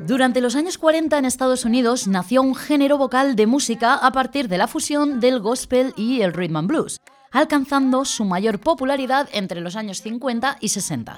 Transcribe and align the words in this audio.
Durante 0.00 0.42
los 0.42 0.54
años 0.54 0.76
40 0.76 1.16
en 1.16 1.24
Estados 1.24 1.64
Unidos 1.64 2.06
nació 2.06 2.42
un 2.42 2.54
género 2.54 2.98
vocal 2.98 3.36
de 3.36 3.46
música 3.46 3.94
a 3.94 4.12
partir 4.12 4.48
de 4.48 4.58
la 4.58 4.68
fusión 4.68 5.18
del 5.18 5.40
gospel 5.40 5.94
y 5.96 6.20
el 6.20 6.34
rhythm 6.34 6.56
and 6.56 6.68
blues, 6.68 7.00
alcanzando 7.32 8.04
su 8.04 8.26
mayor 8.26 8.60
popularidad 8.60 9.30
entre 9.32 9.62
los 9.62 9.76
años 9.76 10.02
50 10.02 10.58
y 10.60 10.68
60. 10.68 11.16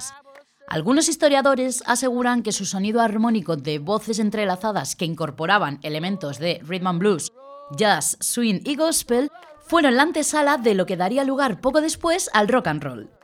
Algunos 0.68 1.08
historiadores 1.08 1.82
aseguran 1.86 2.44
que 2.44 2.52
su 2.52 2.64
sonido 2.64 3.00
armónico 3.00 3.56
de 3.56 3.80
voces 3.80 4.20
entrelazadas 4.20 4.94
que 4.94 5.04
incorporaban 5.04 5.80
elementos 5.82 6.38
de 6.38 6.60
rhythm 6.62 6.86
and 6.86 6.98
blues, 7.00 7.32
jazz, 7.76 8.16
swing 8.20 8.60
y 8.64 8.76
gospel 8.76 9.32
fueron 9.66 9.96
la 9.96 10.04
antesala 10.04 10.58
de 10.58 10.74
lo 10.74 10.86
que 10.86 10.96
daría 10.96 11.24
lugar 11.24 11.60
poco 11.60 11.80
después 11.80 12.30
al 12.32 12.46
rock 12.46 12.68
and 12.68 12.84
roll. 12.84 13.17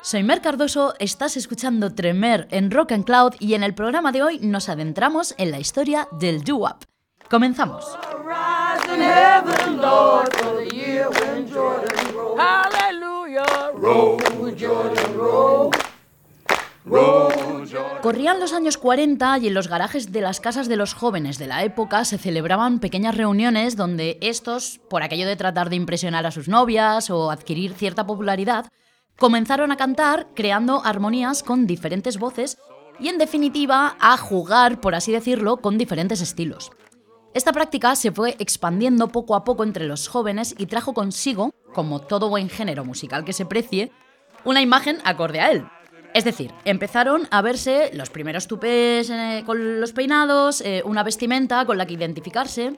Soy 0.00 0.22
Mer 0.22 0.40
Cardoso, 0.40 0.94
estás 1.00 1.36
escuchando 1.36 1.92
Tremer 1.92 2.46
en 2.50 2.70
Rock 2.70 2.92
and 2.92 3.04
Cloud 3.04 3.34
y 3.40 3.54
en 3.54 3.64
el 3.64 3.74
programa 3.74 4.12
de 4.12 4.22
hoy 4.22 4.38
nos 4.38 4.68
adentramos 4.68 5.34
en 5.38 5.50
la 5.50 5.58
historia 5.58 6.08
del 6.12 6.44
doo-wop. 6.44 6.84
Comenzamos. 7.28 7.84
Corrían 18.00 18.40
los 18.40 18.52
años 18.52 18.78
40 18.78 19.38
y 19.38 19.48
en 19.48 19.54
los 19.54 19.68
garajes 19.68 20.12
de 20.12 20.20
las 20.20 20.40
casas 20.40 20.68
de 20.68 20.76
los 20.76 20.94
jóvenes 20.94 21.38
de 21.38 21.48
la 21.48 21.64
época 21.64 22.04
se 22.04 22.18
celebraban 22.18 22.78
pequeñas 22.78 23.16
reuniones 23.16 23.76
donde 23.76 24.16
estos, 24.22 24.80
por 24.88 25.02
aquello 25.02 25.26
de 25.26 25.36
tratar 25.36 25.68
de 25.68 25.76
impresionar 25.76 26.24
a 26.24 26.30
sus 26.30 26.48
novias 26.48 27.10
o 27.10 27.30
adquirir 27.30 27.74
cierta 27.74 28.06
popularidad, 28.06 28.66
comenzaron 29.18 29.72
a 29.72 29.76
cantar 29.76 30.28
creando 30.34 30.82
armonías 30.84 31.42
con 31.42 31.66
diferentes 31.66 32.18
voces 32.18 32.58
y 33.00 33.08
en 33.08 33.18
definitiva 33.18 33.96
a 34.00 34.16
jugar, 34.16 34.80
por 34.80 34.94
así 34.94 35.12
decirlo, 35.12 35.58
con 35.58 35.76
diferentes 35.76 36.20
estilos. 36.20 36.70
Esta 37.34 37.52
práctica 37.52 37.94
se 37.94 38.10
fue 38.10 38.36
expandiendo 38.38 39.08
poco 39.08 39.34
a 39.34 39.44
poco 39.44 39.62
entre 39.62 39.86
los 39.86 40.08
jóvenes 40.08 40.54
y 40.56 40.66
trajo 40.66 40.94
consigo, 40.94 41.52
como 41.74 42.00
todo 42.00 42.28
buen 42.28 42.48
género 42.48 42.84
musical 42.84 43.24
que 43.24 43.32
se 43.32 43.44
precie, 43.44 43.92
una 44.44 44.62
imagen 44.62 44.98
acorde 45.04 45.40
a 45.40 45.50
él. 45.50 45.66
Es 46.14 46.24
decir, 46.24 46.52
empezaron 46.64 47.28
a 47.30 47.42
verse 47.42 47.90
los 47.92 48.10
primeros 48.10 48.48
tupés 48.48 49.10
eh, 49.10 49.42
con 49.44 49.80
los 49.80 49.92
peinados, 49.92 50.62
eh, 50.62 50.82
una 50.84 51.02
vestimenta 51.02 51.64
con 51.66 51.76
la 51.76 51.86
que 51.86 51.94
identificarse, 51.94 52.74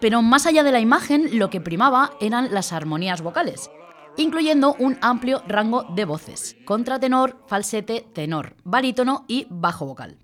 pero 0.00 0.20
más 0.20 0.46
allá 0.46 0.64
de 0.64 0.72
la 0.72 0.80
imagen 0.80 1.38
lo 1.38 1.48
que 1.48 1.60
primaba 1.60 2.12
eran 2.20 2.52
las 2.52 2.72
armonías 2.72 3.22
vocales, 3.22 3.70
incluyendo 4.16 4.74
un 4.78 4.98
amplio 5.00 5.42
rango 5.46 5.84
de 5.94 6.04
voces, 6.04 6.56
contratenor, 6.64 7.44
falsete, 7.46 8.06
tenor, 8.12 8.56
barítono 8.64 9.24
y 9.28 9.46
bajo 9.50 9.86
vocal. 9.86 10.18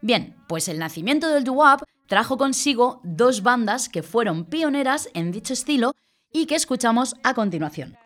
Bien, 0.00 0.36
pues 0.46 0.68
el 0.68 0.78
nacimiento 0.78 1.28
del 1.28 1.44
doo-wop 1.44 1.82
trajo 2.06 2.38
consigo 2.38 3.00
dos 3.04 3.42
bandas 3.42 3.88
que 3.88 4.02
fueron 4.02 4.44
pioneras 4.44 5.08
en 5.14 5.32
dicho 5.32 5.52
estilo 5.52 5.94
y 6.32 6.46
que 6.46 6.54
escuchamos 6.54 7.16
a 7.22 7.34
continuación. 7.34 7.96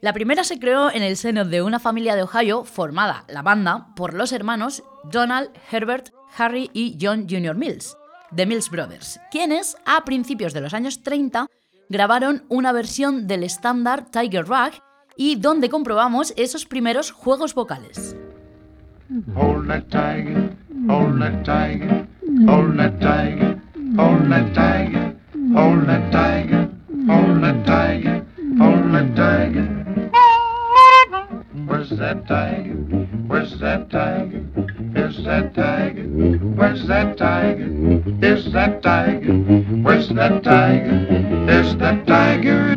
La 0.00 0.14
primera 0.14 0.44
se 0.44 0.58
creó 0.58 0.90
en 0.90 1.02
el 1.02 1.16
seno 1.16 1.44
de 1.44 1.60
una 1.60 1.78
familia 1.78 2.16
de 2.16 2.22
Ohio 2.22 2.64
formada, 2.64 3.24
la 3.28 3.42
banda, 3.42 3.88
por 3.96 4.14
los 4.14 4.32
hermanos 4.32 4.82
Donald, 5.04 5.50
Herbert, 5.70 6.10
Harry 6.38 6.70
y 6.72 6.96
John 6.98 7.26
Jr. 7.28 7.54
Mills, 7.54 7.96
The 8.34 8.46
Mills 8.46 8.70
Brothers, 8.70 9.20
quienes, 9.30 9.76
a 9.84 10.04
principios 10.04 10.54
de 10.54 10.62
los 10.62 10.72
años 10.72 11.02
30, 11.02 11.48
grabaron 11.90 12.44
una 12.48 12.72
versión 12.72 13.26
del 13.26 13.42
estándar 13.42 14.06
Tiger 14.10 14.48
Rag 14.48 14.72
y 15.16 15.36
donde 15.36 15.68
comprobamos 15.68 16.32
esos 16.36 16.64
primeros 16.64 17.10
juegos 17.10 17.52
vocales. 17.52 18.16
Where's 31.52 31.90
that 31.90 32.28
tiger? 32.28 32.74
Where's 33.26 33.58
that 33.58 33.90
tiger? 33.90 34.44
Is 34.94 35.24
that 35.24 35.52
tiger? 35.52 36.04
Where's 36.54 36.86
that 36.86 37.18
tiger? 37.18 37.66
Is 38.22 38.52
that 38.52 38.80
tiger? 38.84 39.32
Where's 39.82 40.08
that 40.10 40.44
tiger? 40.44 41.50
Is 41.50 41.76
that 41.78 42.06
tiger? 42.06 42.76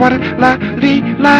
What 0.00 0.14
la 0.38 0.56
dee 0.80 1.00
la 1.18 1.34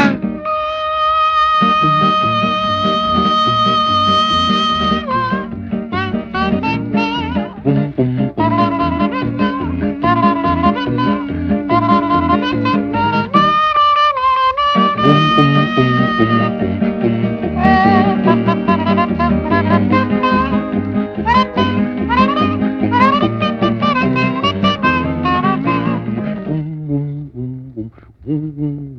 Hold 28.33 28.92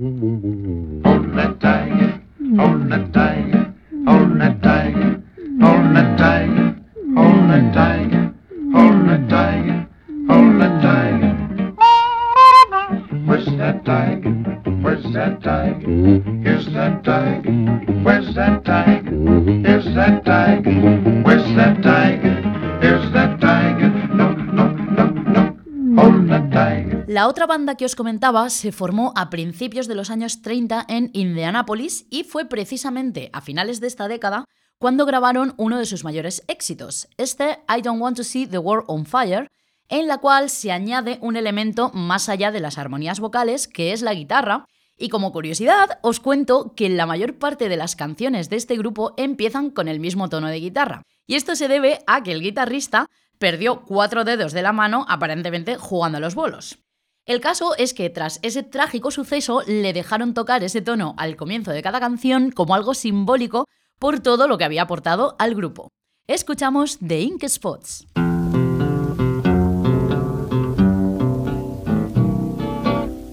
La 27.13 27.27
otra 27.27 27.45
banda 27.45 27.75
que 27.75 27.85
os 27.85 27.95
comentaba 27.95 28.49
se 28.49 28.71
formó 28.71 29.13
a 29.15 29.29
principios 29.29 29.85
de 29.85 29.93
los 29.93 30.09
años 30.09 30.41
30 30.41 30.83
en 30.89 31.11
Indianápolis 31.13 32.07
y 32.09 32.23
fue 32.23 32.45
precisamente 32.45 33.29
a 33.33 33.41
finales 33.41 33.79
de 33.79 33.85
esta 33.85 34.07
década 34.07 34.45
cuando 34.79 35.05
grabaron 35.05 35.53
uno 35.57 35.77
de 35.77 35.85
sus 35.85 36.03
mayores 36.03 36.43
éxitos, 36.47 37.07
este 37.17 37.59
I 37.69 37.83
Don't 37.83 38.01
Want 38.01 38.17
to 38.17 38.23
See 38.23 38.47
the 38.47 38.57
World 38.57 38.85
on 38.87 39.05
Fire, 39.05 39.47
en 39.89 40.07
la 40.07 40.17
cual 40.17 40.49
se 40.49 40.71
añade 40.71 41.19
un 41.21 41.35
elemento 41.35 41.91
más 41.93 42.29
allá 42.29 42.51
de 42.51 42.61
las 42.61 42.79
armonías 42.79 43.19
vocales, 43.19 43.67
que 43.67 43.93
es 43.93 44.01
la 44.01 44.15
guitarra, 44.15 44.65
y 44.97 45.09
como 45.09 45.31
curiosidad 45.31 45.99
os 46.01 46.19
cuento 46.19 46.73
que 46.75 46.89
la 46.89 47.05
mayor 47.05 47.37
parte 47.37 47.69
de 47.69 47.77
las 47.77 47.95
canciones 47.95 48.49
de 48.49 48.55
este 48.55 48.75
grupo 48.75 49.13
empiezan 49.17 49.69
con 49.69 49.87
el 49.87 49.99
mismo 49.99 50.29
tono 50.29 50.47
de 50.47 50.59
guitarra, 50.59 51.03
y 51.27 51.35
esto 51.35 51.55
se 51.55 51.67
debe 51.67 51.99
a 52.07 52.23
que 52.23 52.31
el 52.31 52.41
guitarrista 52.41 53.05
perdió 53.37 53.83
cuatro 53.83 54.23
dedos 54.23 54.51
de 54.51 54.63
la 54.63 54.73
mano 54.73 55.05
aparentemente 55.07 55.77
jugando 55.77 56.17
a 56.17 56.21
los 56.21 56.33
bolos. 56.33 56.79
El 57.25 57.39
caso 57.39 57.73
es 57.77 57.93
que 57.93 58.09
tras 58.09 58.39
ese 58.41 58.63
trágico 58.63 59.09
suceso 59.09 59.61
le 59.65 59.93
dejaron 59.93 60.33
tocar 60.33 60.61
ese 60.61 60.81
tono 60.81 61.15
al 61.17 61.37
comienzo 61.37 61.71
de 61.71 61.81
cada 61.81 62.01
canción 62.01 62.51
como 62.51 62.75
algo 62.75 62.93
simbólico 62.93 63.65
por 63.97 64.19
todo 64.19 64.49
lo 64.49 64.57
que 64.57 64.65
había 64.65 64.81
aportado 64.81 65.37
al 65.39 65.55
grupo. 65.55 65.87
Escuchamos 66.27 66.99
The 66.99 67.21
Ink 67.21 67.47
Spots. 67.47 68.07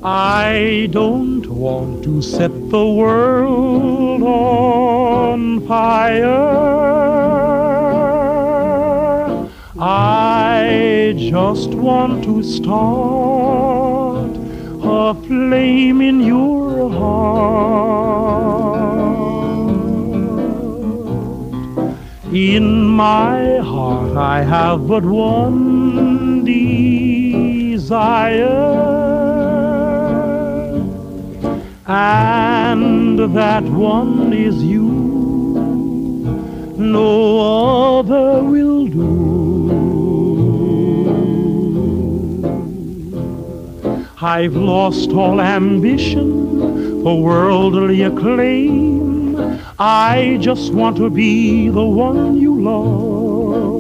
I 0.02 0.88
don't 0.92 1.46
want 1.48 2.04
to 2.04 2.22
set 2.22 2.52
the 2.70 2.84
world 2.84 4.22
on 4.22 5.66
fire. 5.66 6.70
To 12.30 12.42
start 12.44 14.30
a 14.82 15.14
flame 15.26 16.00
in 16.00 16.20
your 16.20 16.88
heart. 16.90 18.20
In 22.32 22.84
my 22.84 23.58
heart, 23.58 24.16
I 24.16 24.42
have 24.42 24.86
but 24.86 25.04
one 25.04 26.44
desire 26.44 27.08
and 31.88 33.18
that 33.40 33.64
one 33.64 34.32
is 34.32 34.62
you. 34.62 34.88
No 36.78 37.10
other 37.98 38.44
will 38.44 38.86
do. 38.86 39.99
I've 44.22 44.54
lost 44.54 45.12
all 45.12 45.40
ambition 45.40 47.02
for 47.02 47.22
worldly 47.22 48.02
acclaim. 48.02 49.58
I 49.78 50.36
just 50.42 50.74
want 50.74 50.98
to 50.98 51.08
be 51.08 51.70
the 51.70 51.86
one 51.86 52.36
you 52.36 52.60
love. 52.60 53.70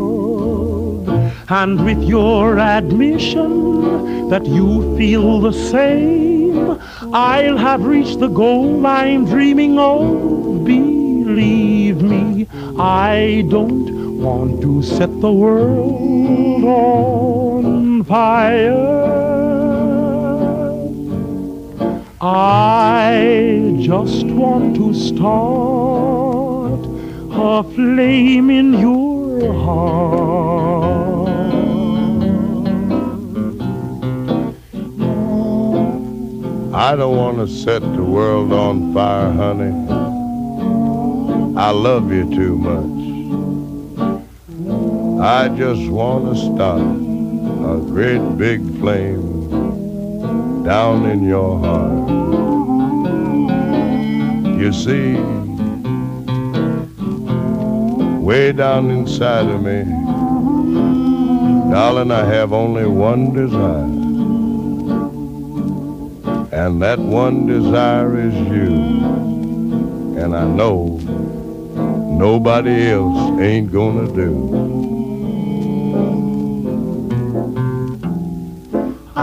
And 1.50 1.84
with 1.84 2.02
your 2.02 2.58
admission 2.58 4.30
that 4.30 4.46
you 4.46 4.96
feel 4.96 5.42
the 5.42 5.52
same, 5.52 6.80
I'll 7.12 7.58
have 7.58 7.84
reached 7.84 8.20
the 8.20 8.28
goal 8.28 8.86
I'm 8.86 9.26
dreaming 9.26 9.78
of. 9.78 10.64
Believe 10.64 12.00
me, 12.00 12.48
I 12.78 13.44
don't 13.50 14.18
want 14.18 14.62
to 14.62 14.82
set 14.82 15.20
the 15.20 15.32
world 15.32 16.64
on 16.64 18.04
fire. 18.04 19.19
I 22.22 23.78
just 23.80 24.26
want 24.26 24.76
to 24.76 24.92
start 24.92 26.80
a 27.32 27.62
flame 27.74 28.50
in 28.50 28.74
your 28.78 29.54
heart. 29.54 31.30
I 36.74 36.94
don't 36.94 37.16
want 37.16 37.38
to 37.38 37.48
set 37.48 37.80
the 37.80 38.04
world 38.04 38.52
on 38.52 38.92
fire, 38.92 39.32
honey. 39.32 39.72
I 41.58 41.70
love 41.70 42.12
you 42.12 42.28
too 42.34 42.56
much. 42.58 43.00
I 45.22 45.48
just 45.56 45.88
want 45.88 46.34
to 46.34 46.40
start 46.54 46.82
a 46.82 47.80
great 47.90 48.36
big 48.36 48.60
flame 48.78 49.29
down 50.70 51.04
in 51.04 51.24
your 51.24 51.58
heart. 51.58 52.08
You 54.60 54.72
see, 54.72 55.16
way 58.20 58.52
down 58.52 58.88
inside 58.88 59.46
of 59.46 59.64
me, 59.64 59.82
darling, 61.72 62.12
I 62.12 62.24
have 62.24 62.52
only 62.52 62.86
one 62.86 63.34
desire 63.34 63.98
and 66.52 66.80
that 66.82 67.00
one 67.00 67.46
desire 67.46 68.16
is 68.20 68.34
you. 68.34 68.74
And 70.22 70.36
I 70.36 70.44
know 70.44 71.00
nobody 72.16 72.92
else 72.92 73.40
ain't 73.40 73.72
gonna 73.72 74.06
do. 74.12 74.79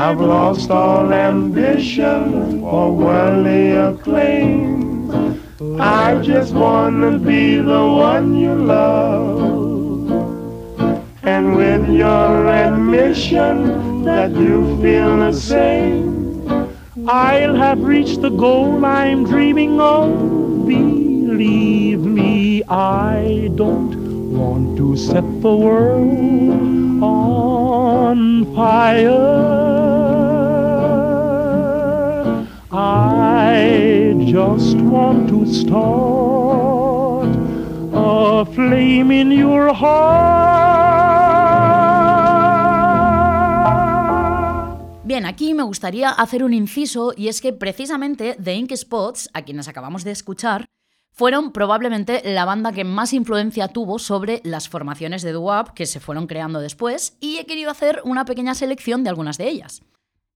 I've 0.07 0.21
lost 0.21 0.71
all 0.71 1.11
ambition 1.11 2.61
for 2.61 2.93
worldly 2.93 3.71
acclaim. 3.71 5.41
I 5.81 6.15
just 6.23 6.53
wanna 6.53 7.19
be 7.19 7.57
the 7.57 7.85
one 7.85 8.33
you 8.33 8.55
love. 8.55 9.41
And 11.23 11.57
with 11.57 11.89
your 11.89 12.47
admission 12.47 14.03
that 14.03 14.31
you 14.31 14.79
feel 14.81 15.17
the 15.17 15.33
same, 15.33 16.71
I'll 17.05 17.55
have 17.55 17.81
reached 17.83 18.21
the 18.21 18.29
goal 18.29 18.85
I'm 18.85 19.25
dreaming 19.25 19.81
of. 19.81 20.07
Believe 20.65 21.99
me, 21.99 22.63
I 22.69 23.51
don't 23.55 23.91
want 24.31 24.77
to 24.77 24.95
set 24.95 25.27
the 25.41 25.53
world 25.53 27.03
on 27.03 28.55
fire. 28.55 29.76
Just 34.27 34.75
want 34.81 35.29
to 35.29 35.45
start 35.45 37.29
a 37.93 38.45
flame 38.53 39.11
in 39.11 39.31
your 39.31 39.73
heart. 39.73 40.57
Bien, 45.05 45.25
aquí 45.25 45.53
me 45.53 45.63
gustaría 45.63 46.09
hacer 46.09 46.43
un 46.43 46.53
inciso 46.53 47.13
y 47.15 47.29
es 47.29 47.39
que 47.39 47.53
precisamente 47.53 48.35
The 48.43 48.53
Ink 48.55 48.73
Spots, 48.75 49.29
a 49.33 49.43
quienes 49.43 49.69
acabamos 49.69 50.03
de 50.03 50.11
escuchar, 50.11 50.65
fueron 51.13 51.53
probablemente 51.53 52.21
la 52.25 52.43
banda 52.43 52.73
que 52.73 52.83
más 52.83 53.13
influencia 53.13 53.69
tuvo 53.69 53.97
sobre 53.97 54.41
las 54.43 54.67
formaciones 54.67 55.21
de 55.21 55.31
doo-wop 55.31 55.73
que 55.73 55.85
se 55.85 56.01
fueron 56.01 56.27
creando 56.27 56.59
después 56.59 57.15
y 57.21 57.37
he 57.37 57.45
querido 57.45 57.71
hacer 57.71 58.01
una 58.03 58.25
pequeña 58.25 58.53
selección 58.53 59.05
de 59.05 59.09
algunas 59.09 59.37
de 59.37 59.47
ellas. 59.47 59.81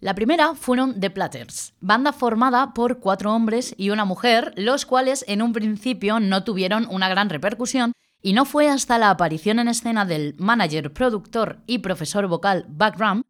La 0.02 0.16
primera 0.16 0.56
fueron 0.56 1.00
The 1.00 1.12
Platters, 1.12 1.76
banda 1.80 2.12
formada 2.12 2.74
por 2.74 3.00
cuatro 3.00 3.36
hombres 3.36 3.76
y 3.78 3.92
una 3.92 4.04
mujer, 4.04 4.52
los 4.58 4.88
cuales 4.88 5.24
en 5.28 5.44
un 5.44 5.54
principio 5.54 6.20
no 6.20 6.44
tuvieron 6.44 6.88
una 6.90 7.08
gran 7.08 7.30
repercusión 7.30 7.94
y 8.20 8.34
no 8.34 8.46
fue 8.46 8.68
hasta 8.68 8.98
la 8.98 9.12
aparición 9.12 9.60
en 9.60 9.68
escena 9.68 10.04
del 10.04 10.34
manager, 10.40 10.92
productor 10.92 11.60
y 11.68 11.78
profesor 11.80 12.26
vocal 12.26 12.66
Buck 12.68 12.98
Ram 12.98 13.24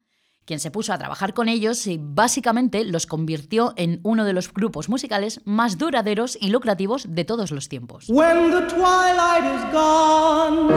quien 0.45 0.61
se 0.61 0.71
puso 0.71 0.91
a 0.93 0.97
trabajar 0.97 1.33
con 1.33 1.49
ellos 1.49 1.85
y 1.87 1.99
básicamente 2.01 2.83
los 2.85 3.05
convirtió 3.05 3.73
en 3.75 3.99
uno 4.03 4.23
de 4.23 4.33
los 4.33 4.51
grupos 4.51 4.87
musicales 4.87 5.41
más 5.45 5.77
duraderos 5.77 6.37
y 6.39 6.49
lucrativos 6.49 7.05
de 7.13 7.25
todos 7.25 7.51
los 7.51 7.67
tiempos. 7.69 8.07
When 8.07 8.49
the 8.49 8.61
twilight 8.73 9.43
is 9.43 9.73
gone 9.73 10.73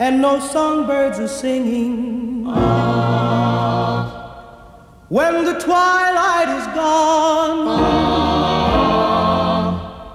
and 0.00 0.20
no 0.20 0.40
songbirds 0.40 1.18
are 1.18 1.28
singing. 1.28 2.31
Ah. 2.48 4.06
When 5.08 5.44
the 5.44 5.54
twilight 5.60 6.48
is 6.48 6.66
gone, 6.74 7.66
ah. 7.68 9.02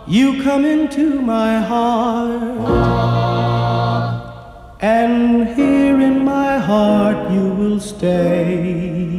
you 0.07 0.43
come 0.43 0.65
into 0.65 1.21
my 1.21 1.59
heart. 1.59 2.57
Ah. 2.61 3.77
And 4.79 5.47
here 5.55 5.99
in 6.01 6.23
my 6.23 6.59
heart 6.59 7.31
you 7.31 7.49
will 7.49 7.79
stay 7.79 9.17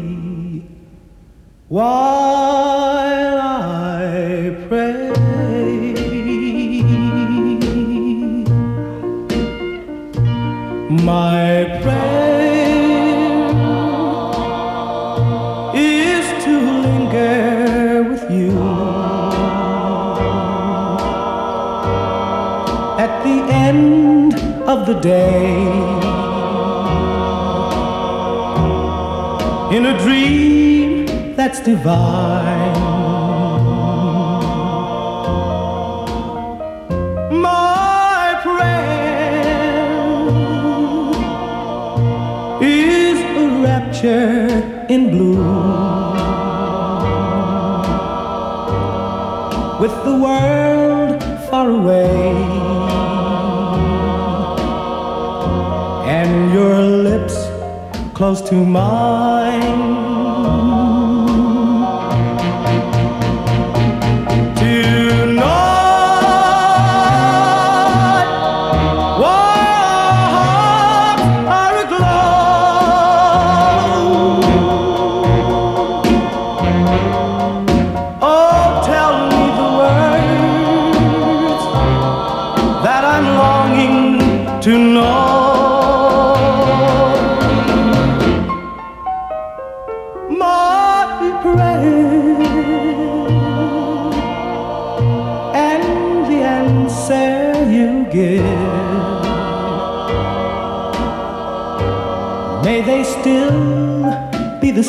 while 1.68 3.38
I 3.40 4.56
pray. 4.68 5.08
My 10.90 11.67
at 23.18 23.24
the 23.24 23.52
end 23.52 24.34
of 24.68 24.86
the 24.86 24.94
day. 24.94 25.56
In 29.76 29.86
a 29.86 29.98
dream 29.98 31.06
that's 31.34 31.60
divine. 31.60 32.80
My 37.32 38.38
prayer 38.44 39.88
is 42.62 43.18
a 43.42 43.46
rapture 43.66 44.86
in 44.88 45.10
blue. 45.10 45.42
With 49.80 49.94
the 50.04 50.14
world 50.24 51.22
far 51.50 51.70
away 51.70 52.27
close 58.18 58.40
to 58.42 58.56
mine 58.64 60.07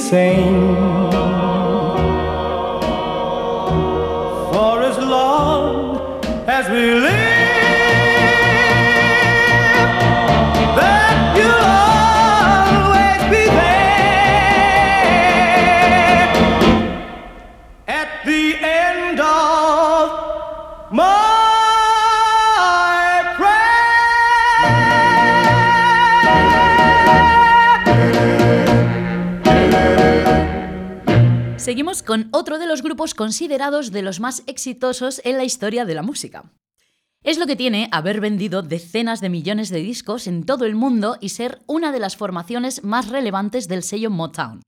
same. 0.10 0.89
Seguimos 31.70 32.02
con 32.02 32.30
otro 32.32 32.58
de 32.58 32.66
los 32.66 32.82
grupos 32.82 33.14
considerados 33.14 33.92
de 33.92 34.02
los 34.02 34.20
más 34.20 34.42
exitosos 34.48 35.22
en 35.24 35.38
la 35.38 35.44
historia 35.44 35.86
de 35.86 35.94
la 35.94 36.02
música. 36.02 36.52
Es 37.22 37.38
lo 37.38 37.46
que 37.46 37.56
tiene 37.56 37.90
haber 37.92 38.22
vendido 38.22 38.64
decenas 38.64 39.22
de 39.22 39.30
millones 39.30 39.70
de 39.70 39.78
discos 39.78 40.26
en 40.26 40.48
todo 40.48 40.66
el 40.66 40.74
mundo 40.74 41.18
y 41.22 41.30
ser 41.30 41.60
una 41.68 41.92
de 41.92 42.00
las 42.00 42.18
formaciones 42.18 42.84
más 42.84 43.10
relevantes 43.10 43.68
del 43.68 43.84
sello 43.84 44.10
Motown. 44.10 44.64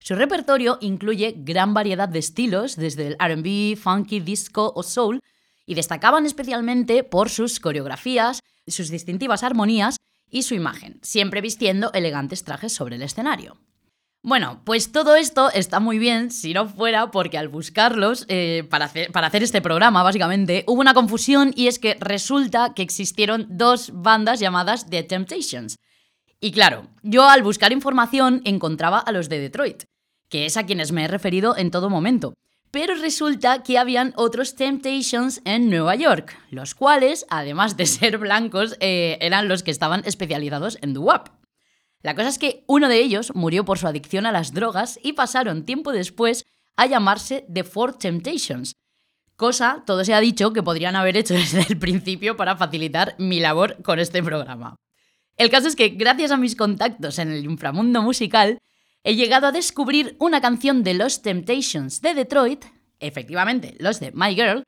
Su 0.00 0.14
repertorio 0.14 0.78
incluye 0.80 1.34
gran 1.36 1.74
variedad 1.74 2.08
de 2.08 2.20
estilos, 2.20 2.76
desde 2.76 3.08
el 3.08 3.16
RB, 3.18 3.76
funky, 3.76 4.20
disco 4.20 4.72
o 4.74 4.82
soul, 4.82 5.20
y 5.66 5.74
destacaban 5.74 6.24
especialmente 6.24 7.04
por 7.04 7.28
sus 7.28 7.60
coreografías, 7.60 8.40
sus 8.66 8.88
distintivas 8.88 9.42
armonías 9.42 9.98
y 10.30 10.44
su 10.44 10.54
imagen, 10.54 11.00
siempre 11.02 11.42
vistiendo 11.42 11.92
elegantes 11.92 12.44
trajes 12.44 12.72
sobre 12.72 12.96
el 12.96 13.02
escenario. 13.02 13.58
Bueno, 14.26 14.60
pues 14.64 14.90
todo 14.90 15.14
esto 15.14 15.52
está 15.52 15.78
muy 15.78 16.00
bien 16.00 16.32
si 16.32 16.52
no 16.52 16.66
fuera 16.66 17.12
porque 17.12 17.38
al 17.38 17.46
buscarlos 17.46 18.24
eh, 18.26 18.66
para, 18.68 18.86
hacer, 18.86 19.42
este 19.44 19.62
programa, 19.62 20.02
básicamente, 20.02 20.64
hubo 20.66 20.80
una 20.80 20.94
confusión 20.94 21.52
y 21.54 21.68
es 21.68 21.78
que 21.78 21.96
resulta 22.00 22.74
que 22.74 22.82
existieron 22.82 23.46
dos 23.48 23.92
bandas 23.94 24.40
llamadas 24.40 24.90
The 24.90 25.04
Temptations. 25.04 25.78
Y 26.40 26.50
claro, 26.50 26.88
yo 27.04 27.28
al 27.28 27.44
buscar 27.44 27.70
información 27.70 28.42
encontraba 28.44 28.98
a 28.98 29.12
los 29.12 29.28
de 29.28 29.38
Detroit, 29.38 29.84
que 30.28 30.46
es 30.46 30.56
a 30.56 30.66
quienes 30.66 30.90
me 30.90 31.04
he 31.04 31.08
referido 31.08 31.56
en 31.56 31.70
todo 31.70 31.88
momento. 31.88 32.34
Pero 32.72 32.96
resulta 32.96 33.62
que 33.62 33.78
habían 33.78 34.12
otros 34.16 34.56
Temptations 34.56 35.40
en 35.44 35.70
Nueva 35.70 35.94
York, 35.94 36.36
los 36.50 36.74
cuales, 36.74 37.26
además 37.30 37.76
de 37.76 37.86
ser 37.86 38.18
blancos, 38.18 38.76
eh, 38.80 39.18
eran 39.20 39.46
los 39.46 39.62
que 39.62 39.70
estaban 39.70 40.02
especializados 40.04 40.78
en 40.82 40.94
doo-wop. 40.94 41.28
La 42.06 42.14
cosa 42.14 42.28
es 42.28 42.38
que 42.38 42.62
uno 42.68 42.88
de 42.88 43.00
ellos 43.00 43.34
murió 43.34 43.64
por 43.64 43.78
su 43.78 43.88
adicción 43.88 44.26
a 44.26 44.30
las 44.30 44.54
drogas 44.54 45.00
y 45.02 45.14
pasaron 45.14 45.64
tiempo 45.64 45.90
después 45.90 46.46
a 46.76 46.86
llamarse 46.86 47.44
The 47.52 47.64
Four 47.64 47.98
Temptations. 47.98 48.76
Cosa, 49.34 49.82
todo 49.84 50.04
se 50.04 50.14
ha 50.14 50.20
dicho, 50.20 50.52
que 50.52 50.62
podrían 50.62 50.94
haber 50.94 51.16
hecho 51.16 51.34
desde 51.34 51.66
el 51.68 51.76
principio 51.76 52.36
para 52.36 52.56
facilitar 52.56 53.16
mi 53.18 53.40
labor 53.40 53.82
con 53.82 53.98
este 53.98 54.22
programa. 54.22 54.76
El 55.36 55.50
caso 55.50 55.66
es 55.66 55.74
que, 55.74 55.88
gracias 55.88 56.30
a 56.30 56.36
mis 56.36 56.54
contactos 56.54 57.18
en 57.18 57.32
el 57.32 57.44
inframundo 57.44 58.02
musical, 58.02 58.60
he 59.02 59.16
llegado 59.16 59.48
a 59.48 59.52
descubrir 59.52 60.14
una 60.20 60.40
canción 60.40 60.84
de 60.84 60.94
los 60.94 61.22
Temptations 61.22 62.02
de 62.02 62.14
Detroit, 62.14 62.66
efectivamente, 63.00 63.74
los 63.80 63.98
de 63.98 64.12
My 64.12 64.32
Girl, 64.32 64.62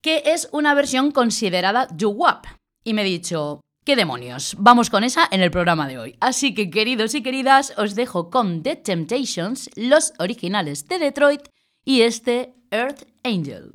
que 0.00 0.22
es 0.26 0.48
una 0.52 0.74
versión 0.74 1.10
considerada 1.10 1.88
doo-wop. 1.90 2.46
Y 2.84 2.94
me 2.94 3.02
he 3.02 3.04
dicho, 3.04 3.62
¿Qué 3.88 3.96
demonios? 3.96 4.54
Vamos 4.58 4.90
con 4.90 5.02
esa 5.02 5.26
en 5.30 5.40
el 5.40 5.50
programa 5.50 5.88
de 5.88 5.96
hoy. 5.96 6.16
Así 6.20 6.52
que 6.52 6.68
queridos 6.68 7.14
y 7.14 7.22
queridas, 7.22 7.72
os 7.78 7.94
dejo 7.94 8.28
con 8.28 8.62
The 8.62 8.76
Temptations, 8.76 9.70
los 9.76 10.12
originales 10.18 10.86
de 10.88 10.98
Detroit 10.98 11.48
y 11.86 12.02
este 12.02 12.52
Earth 12.70 13.04
Angel. 13.24 13.70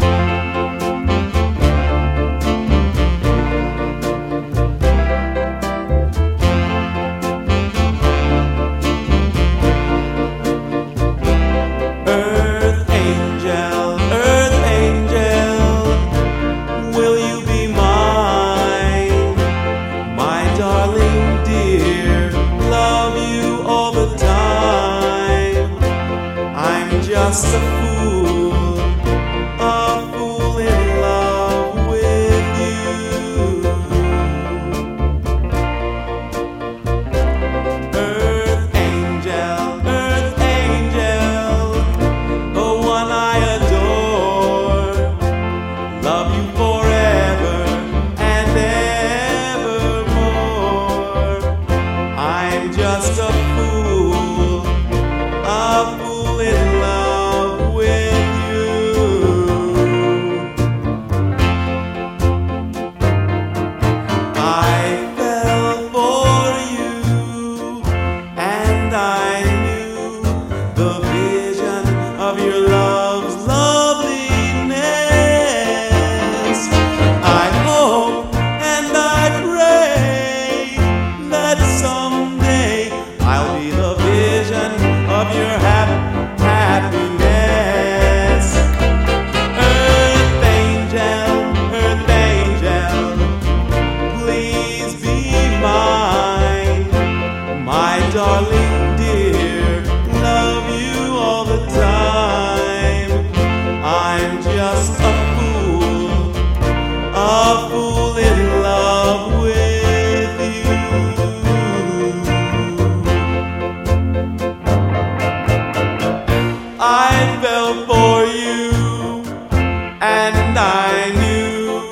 And 120.25 120.57
I 120.57 121.09
knew 121.19 121.91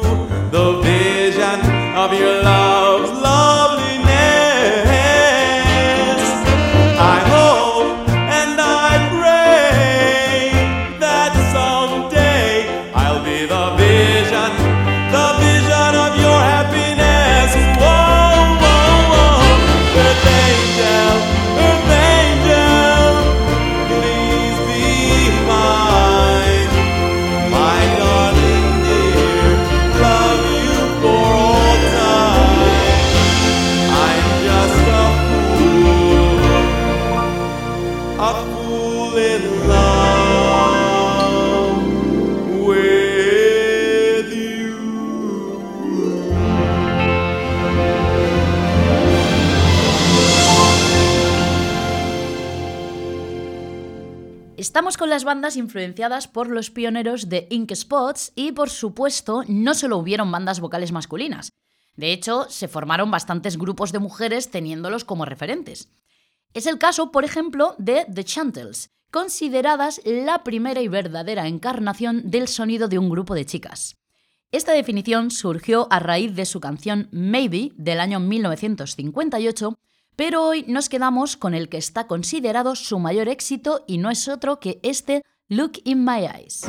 the 0.51 0.81
vision 0.81 1.59
of 1.97 2.13
your 2.13 2.41
love's 2.43 2.70
con 55.01 55.09
las 55.09 55.23
bandas 55.23 55.57
influenciadas 55.57 56.27
por 56.27 56.47
los 56.47 56.69
pioneros 56.69 57.27
de 57.27 57.47
Ink 57.49 57.73
Spots 57.73 58.33
y 58.35 58.51
por 58.51 58.69
supuesto 58.69 59.41
no 59.47 59.73
solo 59.73 59.97
hubieron 59.97 60.31
bandas 60.31 60.59
vocales 60.59 60.91
masculinas. 60.91 61.53
De 61.95 62.13
hecho, 62.13 62.45
se 62.51 62.67
formaron 62.67 63.09
bastantes 63.09 63.57
grupos 63.57 63.91
de 63.91 63.97
mujeres 63.97 64.51
teniéndolos 64.51 65.03
como 65.03 65.25
referentes. 65.25 65.89
Es 66.53 66.67
el 66.67 66.77
caso, 66.77 67.11
por 67.11 67.25
ejemplo, 67.25 67.73
de 67.79 68.05
The 68.13 68.23
Chantels, 68.23 68.91
consideradas 69.09 70.01
la 70.05 70.43
primera 70.43 70.81
y 70.81 70.87
verdadera 70.87 71.47
encarnación 71.47 72.29
del 72.29 72.47
sonido 72.47 72.87
de 72.87 72.99
un 72.99 73.09
grupo 73.09 73.33
de 73.33 73.47
chicas. 73.47 73.97
Esta 74.51 74.73
definición 74.73 75.31
surgió 75.31 75.87
a 75.89 75.97
raíz 75.97 76.35
de 76.35 76.45
su 76.45 76.59
canción 76.59 77.09
Maybe 77.11 77.71
del 77.75 78.01
año 78.01 78.19
1958 78.19 79.79
pero 80.15 80.43
hoy 80.43 80.65
nos 80.67 80.89
quedamos 80.89 81.37
con 81.37 81.53
el 81.53 81.69
que 81.69 81.77
está 81.77 82.07
considerado 82.07 82.75
su 82.75 82.99
mayor 82.99 83.27
éxito 83.27 83.83
y 83.87 83.97
no 83.97 84.09
es 84.09 84.27
otro 84.27 84.59
que 84.59 84.79
este 84.83 85.23
Look 85.47 85.73
in 85.83 86.05
My 86.05 86.25
Eyes. 86.25 86.65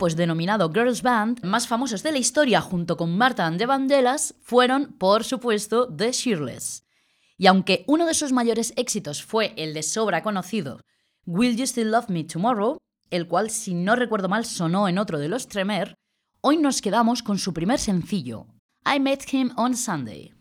pues 0.00 0.16
denominado 0.16 0.72
Girls 0.72 1.02
Band 1.02 1.44
más 1.44 1.68
famosos 1.68 2.02
de 2.02 2.10
la 2.10 2.16
historia 2.16 2.62
junto 2.62 2.96
con 2.96 3.18
Marta 3.18 3.46
and 3.46 3.58
the 3.58 3.66
Vandellas 3.66 4.34
fueron, 4.40 4.94
por 4.94 5.24
supuesto, 5.24 5.94
The 5.94 6.12
Shirless. 6.12 6.86
Y 7.36 7.46
aunque 7.48 7.84
uno 7.86 8.06
de 8.06 8.14
sus 8.14 8.32
mayores 8.32 8.72
éxitos 8.76 9.22
fue 9.22 9.52
el 9.58 9.74
de 9.74 9.82
sobra 9.82 10.22
conocido 10.22 10.80
Will 11.26 11.54
You 11.54 11.66
Still 11.66 11.90
Love 11.90 12.08
Me 12.08 12.24
Tomorrow, 12.24 12.78
el 13.10 13.28
cual, 13.28 13.50
si 13.50 13.74
no 13.74 13.94
recuerdo 13.94 14.30
mal, 14.30 14.46
sonó 14.46 14.88
en 14.88 14.96
otro 14.96 15.18
de 15.18 15.28
los 15.28 15.48
Tremer, 15.48 15.94
hoy 16.40 16.56
nos 16.56 16.80
quedamos 16.80 17.22
con 17.22 17.36
su 17.36 17.52
primer 17.52 17.78
sencillo, 17.78 18.46
I 18.86 19.00
Met 19.00 19.30
Him 19.30 19.52
on 19.56 19.76
Sunday. 19.76 20.32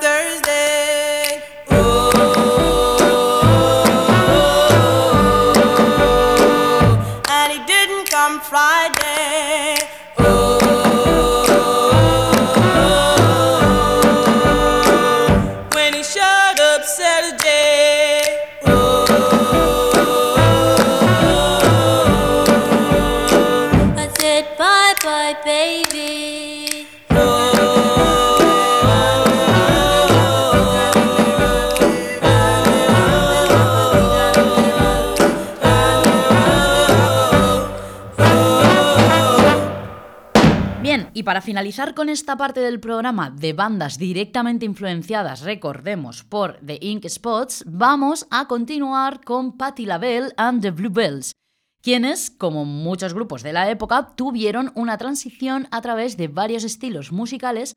Thursday. 0.00 0.49
para 41.30 41.42
finalizar 41.42 41.94
con 41.94 42.08
esta 42.08 42.36
parte 42.36 42.58
del 42.58 42.80
programa 42.80 43.30
de 43.30 43.52
bandas 43.52 43.98
directamente 43.98 44.66
influenciadas, 44.66 45.42
recordemos, 45.42 46.24
por 46.24 46.58
The 46.66 46.76
Ink 46.80 47.06
Spots, 47.06 47.62
vamos 47.68 48.26
a 48.32 48.48
continuar 48.48 49.20
con 49.20 49.56
Patti 49.56 49.86
LaBelle 49.86 50.32
and 50.36 50.60
the 50.60 50.72
Bluebells, 50.72 51.30
quienes, 51.80 52.32
como 52.32 52.64
muchos 52.64 53.14
grupos 53.14 53.44
de 53.44 53.52
la 53.52 53.70
época, 53.70 54.16
tuvieron 54.16 54.72
una 54.74 54.98
transición 54.98 55.68
a 55.70 55.80
través 55.80 56.16
de 56.16 56.26
varios 56.26 56.64
estilos 56.64 57.12
musicales, 57.12 57.74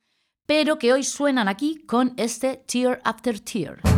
pero 0.47 0.79
que 0.79 0.91
hoy 0.91 1.03
suenan 1.03 1.47
aquí 1.47 1.85
con 1.85 2.15
este 2.17 2.57
Tear 2.65 3.01
After 3.03 3.39
Tear. 3.39 3.92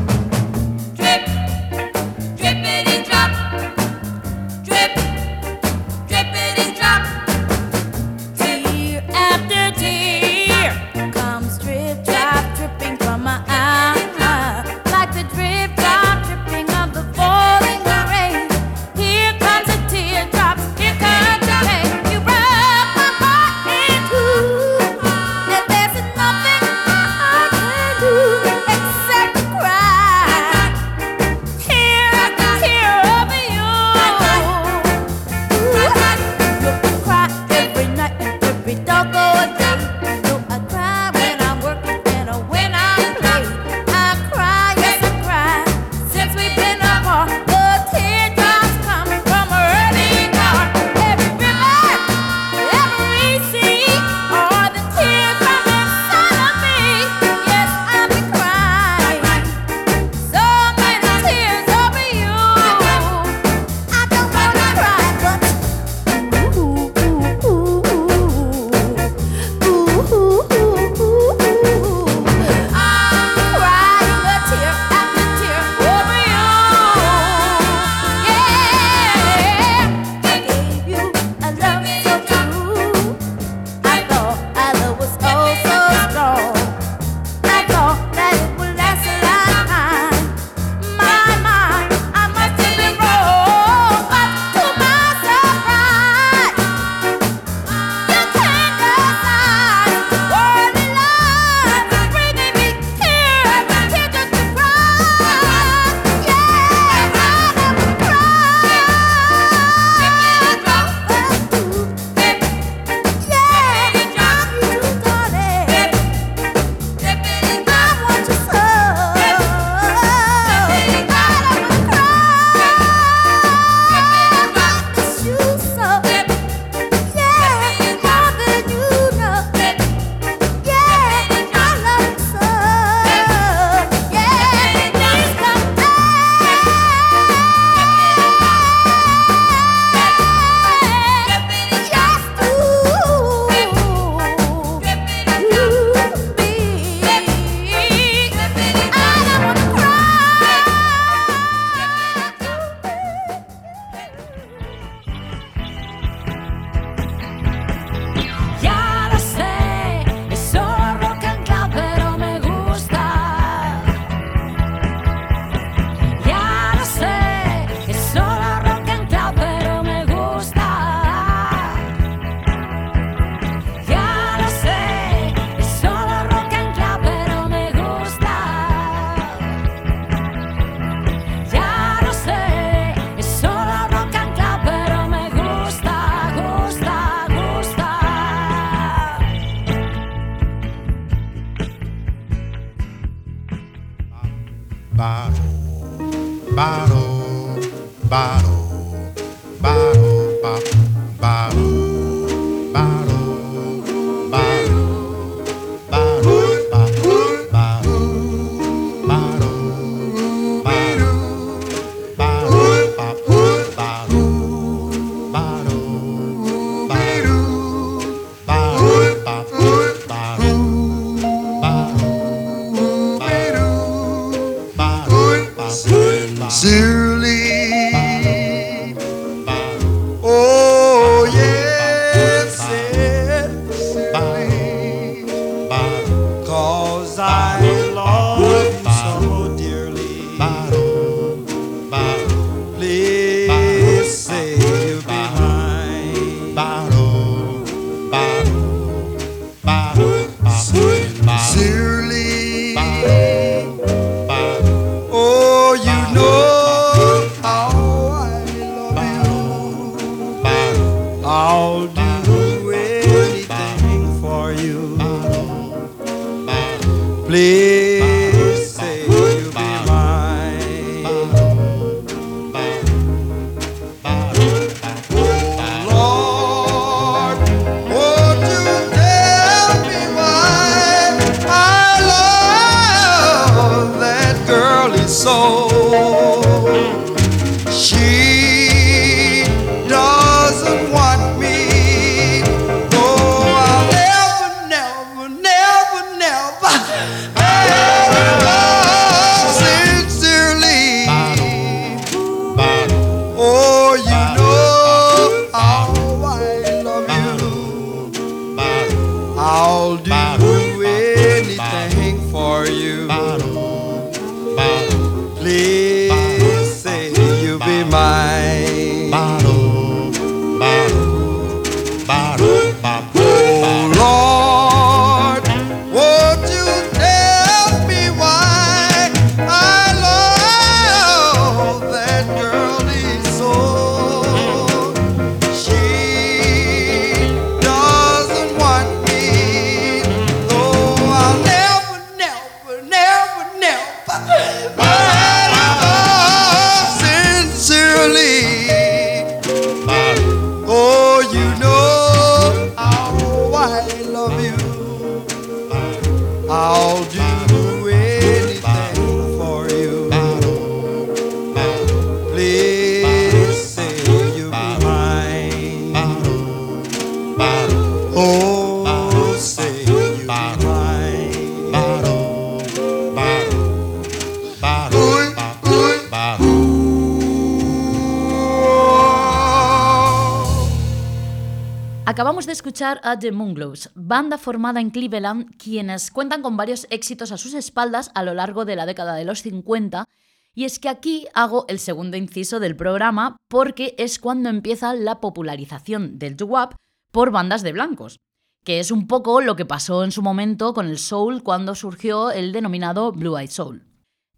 Acabamos 382.15 382.45
de 382.45 382.53
escuchar 382.53 383.01
a 383.03 383.19
The 383.19 383.33
Moonglows, 383.33 383.89
banda 383.93 384.37
formada 384.37 384.79
en 384.79 384.89
Cleveland, 384.89 385.57
quienes 385.57 386.11
cuentan 386.11 386.41
con 386.41 386.55
varios 386.55 386.87
éxitos 386.89 387.33
a 387.33 387.37
sus 387.37 387.53
espaldas 387.53 388.09
a 388.15 388.23
lo 388.23 388.33
largo 388.33 388.63
de 388.63 388.77
la 388.77 388.85
década 388.85 389.15
de 389.15 389.25
los 389.25 389.41
50. 389.41 390.05
Y 390.53 390.63
es 390.63 390.79
que 390.79 390.87
aquí 390.87 391.27
hago 391.33 391.65
el 391.67 391.77
segundo 391.77 392.15
inciso 392.15 392.61
del 392.61 392.77
programa 392.77 393.35
porque 393.49 393.95
es 393.97 394.17
cuando 394.17 394.47
empieza 394.47 394.93
la 394.93 395.19
popularización 395.19 396.17
del 396.17 396.37
doo-wop 396.37 396.75
por 397.11 397.31
bandas 397.31 397.63
de 397.63 397.73
blancos, 397.73 398.21
que 398.63 398.79
es 398.79 398.91
un 398.91 399.07
poco 399.07 399.41
lo 399.41 399.57
que 399.57 399.65
pasó 399.65 400.05
en 400.05 400.13
su 400.13 400.21
momento 400.21 400.73
con 400.73 400.87
el 400.87 400.99
soul 400.99 401.43
cuando 401.43 401.75
surgió 401.75 402.31
el 402.31 402.53
denominado 402.53 403.11
Blue 403.11 403.37
Eyed 403.37 403.49
Soul. 403.49 403.83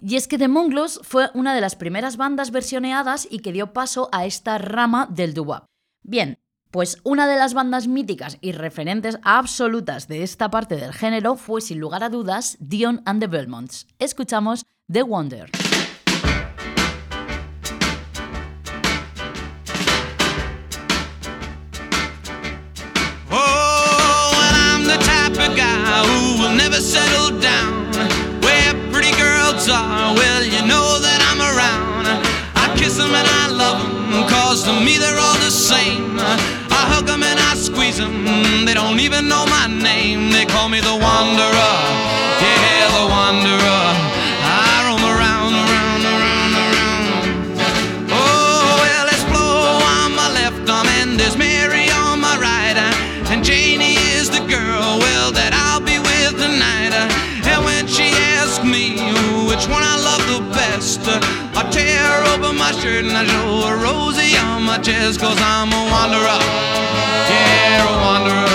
Y 0.01 0.15
es 0.15 0.27
que 0.27 0.39
The 0.39 0.47
Moonglows 0.47 1.01
fue 1.03 1.29
una 1.35 1.53
de 1.53 1.61
las 1.61 1.75
primeras 1.75 2.17
bandas 2.17 2.49
versioneadas 2.49 3.27
y 3.29 3.41
que 3.41 3.51
dio 3.51 3.71
paso 3.71 4.09
a 4.11 4.25
esta 4.25 4.57
rama 4.57 5.05
del 5.11 5.35
doo-wop. 5.35 5.65
Bien, 6.01 6.39
pues 6.71 6.97
una 7.03 7.27
de 7.27 7.37
las 7.37 7.53
bandas 7.53 7.87
míticas 7.87 8.37
y 8.41 8.51
referentes 8.51 9.19
absolutas 9.23 10.07
de 10.07 10.23
esta 10.23 10.49
parte 10.49 10.75
del 10.75 10.93
género 10.93 11.35
fue 11.35 11.61
sin 11.61 11.79
lugar 11.79 12.03
a 12.03 12.09
dudas 12.09 12.57
Dion 12.59 13.01
and 13.05 13.21
the 13.21 13.27
Belmonts. 13.27 13.87
Escuchamos 13.99 14.65
The 14.91 15.03
Wonder. 15.03 15.49
Oh, 23.29 24.31
well, 24.33 24.55
I'm 24.55 24.83
the 24.85 24.97
type 25.03 25.37
of 25.49 25.55
guy 25.55 26.05
who 26.05 26.41
will 26.41 26.55
never 26.55 26.79
settle 26.79 27.39
down. 27.39 27.91
Where 28.41 28.73
pretty 28.91 29.11
girls 29.17 29.69
are, 29.69 30.15
well, 30.15 30.43
you 30.43 30.65
know 30.67 30.99
that 30.99 31.19
I'm 31.29 31.41
around. 31.41 32.07
I 32.55 32.75
kiss 32.77 32.97
them 32.97 33.13
and 33.13 33.27
I 33.27 33.47
love 33.49 33.81
them, 33.83 34.27
cause 34.29 34.63
to 34.63 34.73
me 34.73 34.97
they're 34.97 35.19
all 35.19 35.37
the 35.39 35.51
same. 35.51 36.16
Squeeze 37.67 37.97
them, 37.97 38.65
they 38.65 38.73
don't 38.73 38.99
even 38.99 39.27
know 39.27 39.45
my 39.45 39.67
name. 39.67 40.31
They 40.31 40.45
call 40.45 40.69
me 40.69 40.79
the 40.79 40.95
Wanderer, 41.05 41.75
yeah, 42.39 42.87
the 42.95 43.05
Wanderer. 43.11 43.87
I 44.47 44.87
roam 44.87 45.03
around, 45.03 45.53
around, 45.67 46.03
around, 46.15 46.53
around. 46.63 47.23
Oh, 48.07 48.79
well, 48.83 49.07
Flo 49.27 49.47
on 49.99 50.15
my 50.15 50.29
left 50.39 50.63
there's 51.19 51.37
Mary 51.37 51.89
on 51.91 52.21
my 52.21 52.35
right. 52.39 52.77
And 53.31 53.43
Janie 53.43 53.99
is 54.15 54.29
the 54.29 54.43
girl, 54.47 54.99
well, 55.03 55.29
that 55.33 55.51
I'll 55.51 55.83
be 55.83 55.99
with 55.99 56.39
tonight. 56.39 56.95
And 57.51 57.59
when 57.67 57.85
she 57.85 58.07
asks 58.39 58.63
me 58.63 58.95
which 59.49 59.67
one 59.67 59.83
I 59.83 59.97
love 60.09 60.23
the 60.33 60.41
best, 60.55 61.01
I 61.59 61.67
tear 61.69 62.07
open 62.31 62.55
my 62.55 62.71
shirt 62.79 63.03
and 63.03 63.17
I 63.17 63.25
show 63.25 63.67
her 63.67 63.87
Rosie 64.27 64.37
on 64.39 64.63
my 64.63 64.77
chest, 64.79 65.19
cause 65.19 65.37
I'm 65.39 65.71
a 65.71 65.91
wanderer. 65.91 66.39
Yeah, 67.29 67.87
a 67.87 68.01
wanderer. 68.01 68.46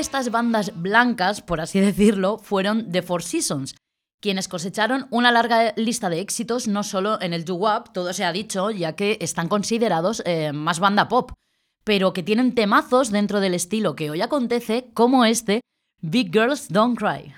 estas 0.00 0.30
bandas 0.30 0.72
blancas, 0.74 1.42
por 1.42 1.60
así 1.60 1.78
decirlo, 1.78 2.38
fueron 2.38 2.90
The 2.90 3.02
Four 3.02 3.22
Seasons, 3.22 3.76
quienes 4.20 4.48
cosecharon 4.48 5.06
una 5.10 5.30
larga 5.30 5.72
lista 5.76 6.10
de 6.10 6.20
éxitos 6.20 6.68
no 6.68 6.82
solo 6.82 7.20
en 7.20 7.32
el 7.32 7.44
doo-wop, 7.44 7.92
todo 7.92 8.12
se 8.12 8.24
ha 8.24 8.32
dicho, 8.32 8.70
ya 8.70 8.94
que 8.94 9.18
están 9.20 9.48
considerados 9.48 10.22
eh, 10.26 10.52
más 10.52 10.80
banda 10.80 11.08
pop, 11.08 11.32
pero 11.84 12.12
que 12.12 12.22
tienen 12.22 12.54
temazos 12.54 13.10
dentro 13.10 13.40
del 13.40 13.54
estilo 13.54 13.94
que 13.94 14.10
hoy 14.10 14.20
acontece, 14.20 14.90
como 14.94 15.24
este 15.24 15.60
Big 16.00 16.32
Girls 16.32 16.68
Don't 16.68 16.98
Cry. 16.98 17.34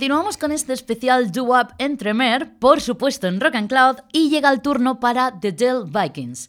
Continuamos 0.00 0.38
con 0.38 0.50
este 0.50 0.72
especial 0.72 1.30
Do 1.30 1.44
Up 1.44 1.74
Entremer, 1.76 2.58
por 2.58 2.80
supuesto 2.80 3.26
en 3.26 3.38
Rock 3.38 3.56
and 3.56 3.68
Cloud, 3.68 3.96
y 4.14 4.30
llega 4.30 4.50
el 4.50 4.62
turno 4.62 4.98
para 4.98 5.38
The 5.38 5.52
Dell 5.52 5.84
Vikings, 5.84 6.48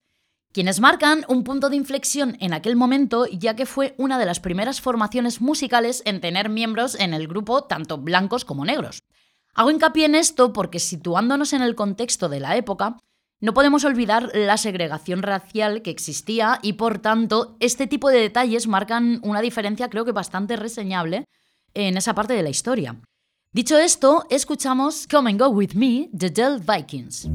quienes 0.54 0.80
marcan 0.80 1.26
un 1.28 1.44
punto 1.44 1.70
de 1.70 1.76
inflexión 1.76 2.38
en 2.40 2.54
aquel 2.54 2.78
momento, 2.78 3.26
ya 3.26 3.58
que 3.58 3.66
fue 3.66 3.94
una 3.98 4.18
de 4.18 4.26
las 4.26 4.40
primeras 4.40 4.80
formaciones 4.80 5.42
musicales 5.42 6.02
en 6.06 6.22
tener 6.22 6.48
miembros 6.48 6.98
en 6.98 7.14
el 7.14 7.28
grupo 7.28 7.66
tanto 7.66 7.98
blancos 7.98 8.46
como 8.46 8.64
negros. 8.64 9.00
Hago 9.54 9.70
hincapié 9.70 10.06
en 10.06 10.16
esto 10.16 10.54
porque 10.54 10.80
situándonos 10.80 11.52
en 11.52 11.62
el 11.62 11.76
contexto 11.76 12.30
de 12.30 12.40
la 12.40 12.56
época, 12.56 13.00
no 13.42 13.54
podemos 13.54 13.84
olvidar 13.84 14.32
la 14.34 14.56
segregación 14.56 15.24
racial 15.24 15.82
que 15.82 15.92
existía 15.92 16.60
y 16.62 16.74
por 16.74 17.00
tanto 17.00 17.58
este 17.60 17.86
tipo 17.86 18.08
de 18.12 18.22
detalles 18.22 18.68
marcan 18.68 19.20
una 19.24 19.42
diferencia 19.42 19.90
creo 19.90 20.06
que 20.06 20.14
bastante 20.14 20.56
reseñable 20.56 21.26
en 21.74 21.98
esa 21.98 22.16
parte 22.16 22.32
de 22.32 22.44
la 22.44 22.50
historia. 22.50 22.96
Dicho 23.54 23.78
esto, 23.78 24.24
escuchamos 24.30 25.06
Come 25.12 25.32
and 25.32 25.38
Go 25.38 25.50
With 25.50 25.74
Me 25.76 26.08
de 26.14 26.30
Dell 26.30 26.58
Vikings. 26.58 27.28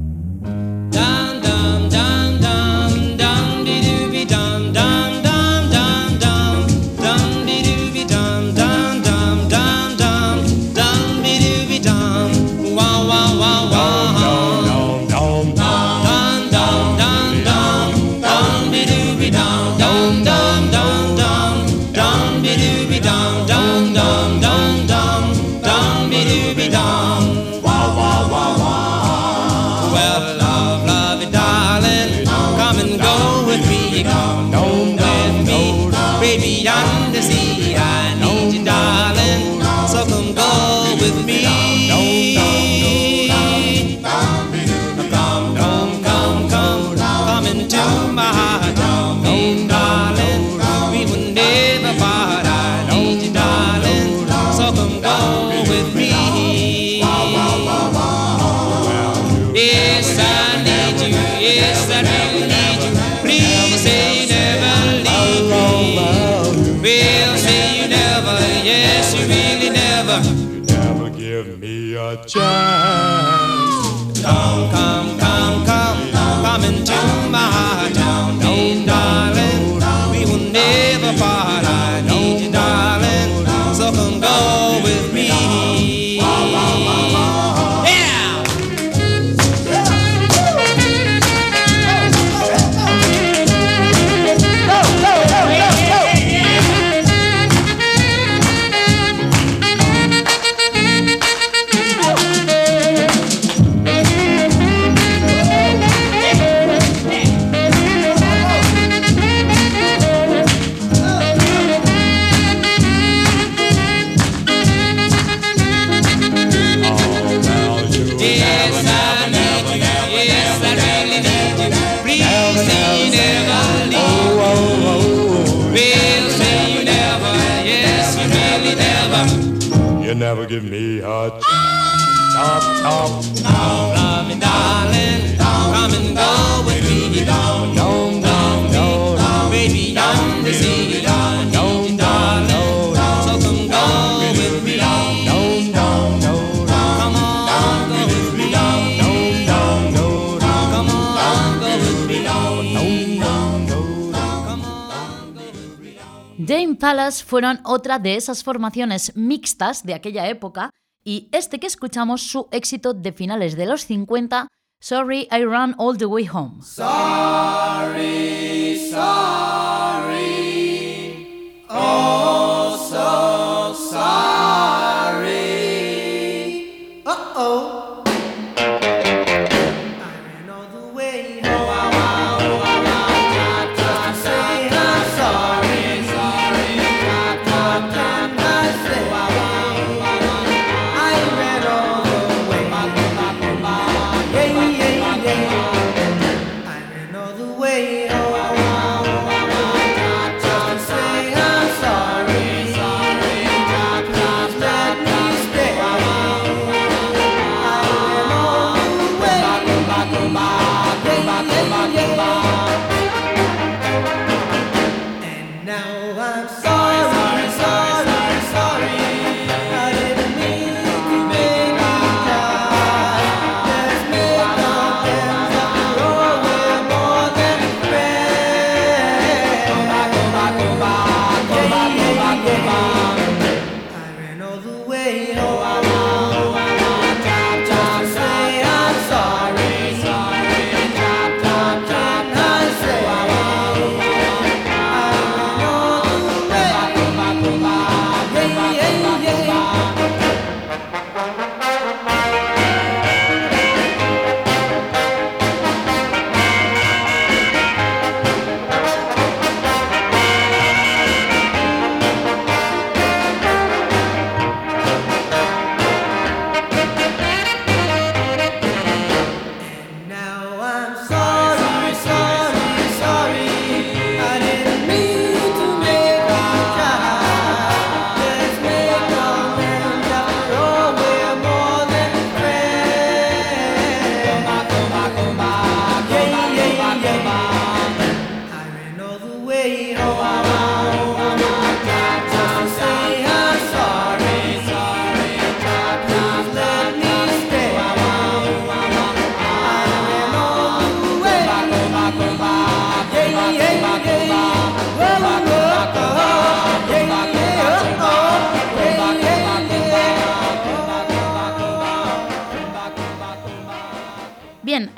Fueron 157.24 157.61
otra 157.64 157.99
de 157.99 158.16
esas 158.16 158.45
formaciones 158.45 159.12
mixtas 159.16 159.85
de 159.85 159.95
aquella 159.95 160.29
época 160.29 160.70
y 161.05 161.29
este 161.33 161.59
que 161.61 161.66
escuchamos 161.66 162.22
su 162.22 162.49
éxito 162.51 162.93
de 162.95 163.12
finales 163.12 163.57
de 163.57 163.66
los 163.66 163.83
50, 163.83 164.49
Sorry 164.81 165.29
I 165.31 165.45
Run 165.45 165.74
All 165.79 165.97
the 165.97 166.07
Way 166.07 166.29
Home. 166.29 166.62
Sorry. 166.62 168.16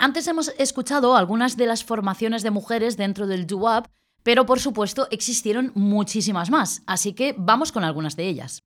Antes 0.00 0.28
hemos 0.28 0.52
escuchado 0.58 1.16
algunas 1.16 1.56
de 1.56 1.66
las 1.66 1.82
formaciones 1.82 2.44
de 2.44 2.52
mujeres 2.52 2.96
dentro 2.96 3.26
del 3.26 3.48
doo-wop, 3.48 3.88
pero 4.22 4.46
por 4.46 4.60
supuesto 4.60 5.08
existieron 5.10 5.72
muchísimas 5.74 6.50
más, 6.50 6.82
así 6.86 7.14
que 7.14 7.34
vamos 7.36 7.72
con 7.72 7.82
algunas 7.82 8.14
de 8.14 8.28
ellas. 8.28 8.62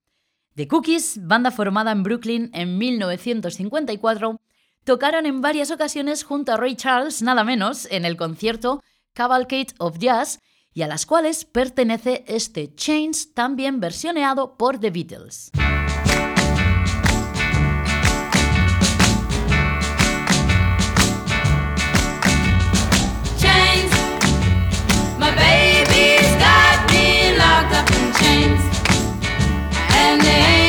The 0.57 0.69
Cookies, 0.69 1.27
banda 1.27 1.51
formada 1.51 1.91
en 1.91 2.03
Brooklyn 2.03 2.51
en 2.53 2.77
1954, 2.77 4.43
tocaron 4.85 5.25
en 5.25 5.41
varias 5.41 5.71
ocasiones 5.71 6.23
junto 6.23 6.53
a 6.53 6.59
Ray 6.59 6.77
Charles, 6.77 7.23
nada 7.23 7.45
menos, 7.45 7.89
en 7.91 8.05
el 8.05 8.19
concierto 8.19 8.83
Cavalcade 9.15 9.69
of 9.79 9.99
Jazz, 9.99 10.39
y 10.75 10.83
a 10.83 10.87
las 10.87 11.07
cuales 11.07 11.47
pertenece 11.47 12.25
este 12.27 12.75
Chains, 12.75 13.33
también 13.33 13.81
versioneado 13.81 14.59
por 14.59 14.79
The 14.79 14.91
Beatles. 14.91 15.51
name. 30.23 30.62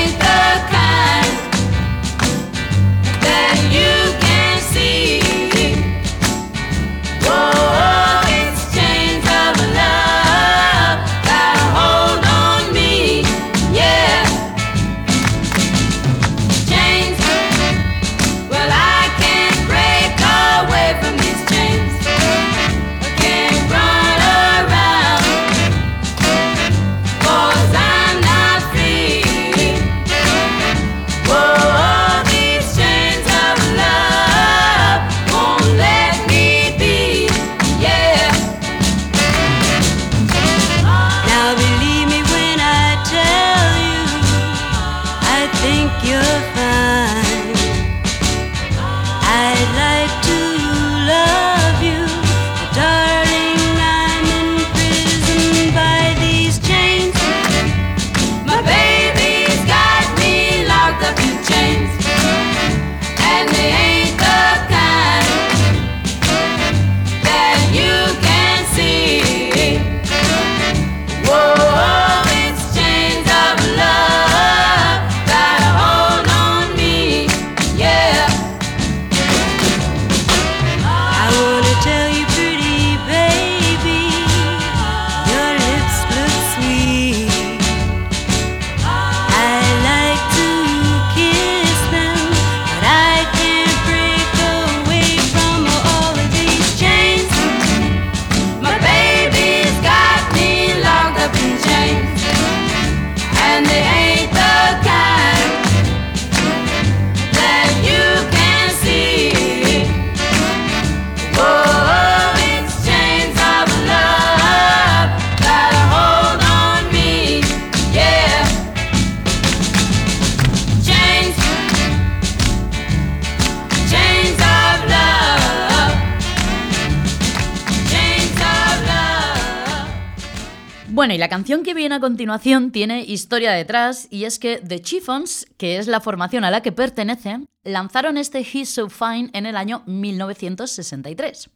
Continuación 132.03 132.71
tiene 132.73 133.05
historia 133.05 133.53
detrás 133.53 134.09
y 134.09 134.25
es 134.25 134.37
que 134.37 134.57
The 134.57 134.81
Chiffons, 134.81 135.47
que 135.55 135.77
es 135.77 135.87
la 135.87 136.01
formación 136.01 136.43
a 136.43 136.51
la 136.51 136.61
que 136.61 136.73
pertenece, 136.73 137.47
lanzaron 137.63 138.17
este 138.17 138.39
He's 138.39 138.67
So 138.67 138.89
Fine 138.89 139.29
en 139.31 139.45
el 139.45 139.55
año 139.55 139.83
1963. 139.85 141.49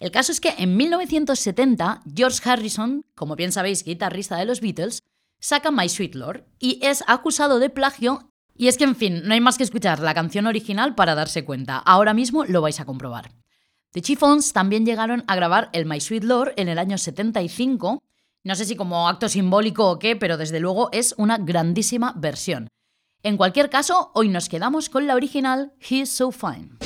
El 0.00 0.10
caso 0.10 0.32
es 0.32 0.40
que 0.40 0.56
en 0.58 0.76
1970 0.76 2.02
George 2.12 2.40
Harrison, 2.50 3.06
como 3.14 3.36
bien 3.36 3.52
sabéis 3.52 3.84
guitarrista 3.84 4.36
de 4.38 4.44
los 4.44 4.60
Beatles, 4.60 5.04
saca 5.38 5.70
My 5.70 5.88
Sweet 5.88 6.16
Lord 6.16 6.46
y 6.58 6.80
es 6.82 7.04
acusado 7.06 7.60
de 7.60 7.70
plagio 7.70 8.28
y 8.56 8.66
es 8.66 8.76
que 8.76 8.82
en 8.82 8.96
fin, 8.96 9.22
no 9.24 9.34
hay 9.34 9.40
más 9.40 9.56
que 9.56 9.62
escuchar 9.62 10.00
la 10.00 10.14
canción 10.14 10.48
original 10.48 10.96
para 10.96 11.14
darse 11.14 11.44
cuenta. 11.44 11.78
Ahora 11.78 12.12
mismo 12.12 12.44
lo 12.44 12.60
vais 12.60 12.80
a 12.80 12.86
comprobar. 12.86 13.30
The 13.92 14.02
Chiffons 14.02 14.52
también 14.52 14.84
llegaron 14.84 15.22
a 15.28 15.36
grabar 15.36 15.70
el 15.72 15.86
My 15.86 16.00
Sweet 16.00 16.24
Lord 16.24 16.54
en 16.56 16.68
el 16.68 16.80
año 16.80 16.98
75 16.98 18.02
no 18.42 18.54
sé 18.54 18.64
si 18.64 18.76
como 18.76 19.08
acto 19.08 19.28
simbólico 19.28 19.90
o 19.90 19.98
qué, 19.98 20.16
pero 20.16 20.36
desde 20.36 20.60
luego 20.60 20.88
es 20.92 21.14
una 21.18 21.38
grandísima 21.38 22.14
versión. 22.16 22.68
En 23.22 23.36
cualquier 23.36 23.68
caso, 23.68 24.10
hoy 24.14 24.28
nos 24.28 24.48
quedamos 24.48 24.88
con 24.88 25.06
la 25.06 25.14
original 25.14 25.72
He's 25.78 26.10
So 26.10 26.32
Fine. 26.32 26.78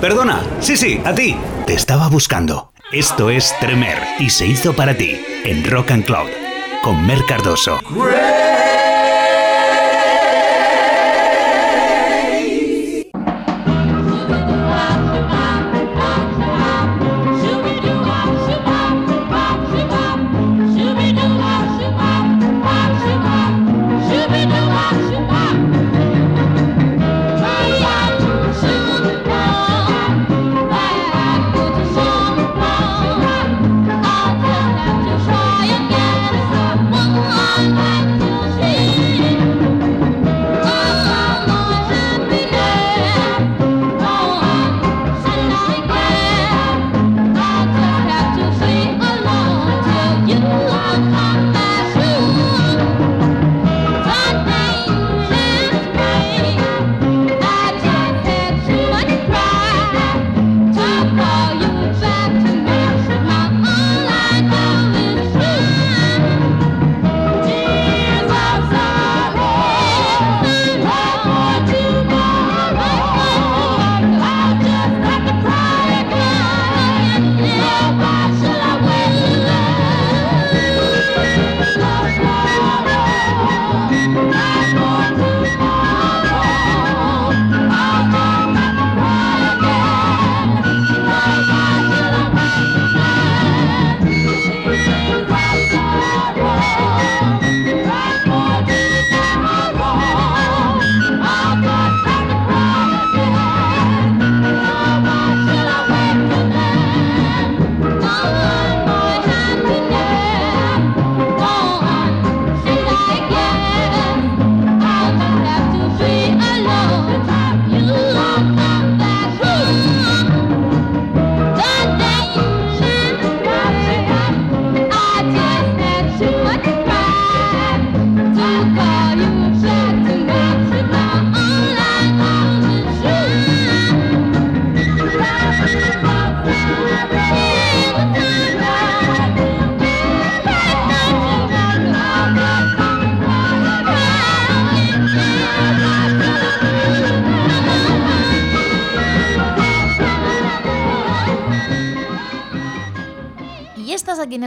Perdona. 0.00 0.42
Sí, 0.60 0.76
sí, 0.76 1.00
a 1.04 1.14
ti. 1.14 1.36
Te 1.66 1.74
estaba 1.74 2.08
buscando. 2.08 2.72
Esto 2.92 3.30
es 3.30 3.54
Tremer 3.60 3.98
y 4.18 4.30
se 4.30 4.46
hizo 4.46 4.72
para 4.74 4.96
ti 4.96 5.20
en 5.44 5.64
Rock 5.70 5.92
and 5.92 6.04
Cloud 6.04 6.30
con 6.82 7.06
Mer 7.06 7.24
Cardoso. 7.28 7.78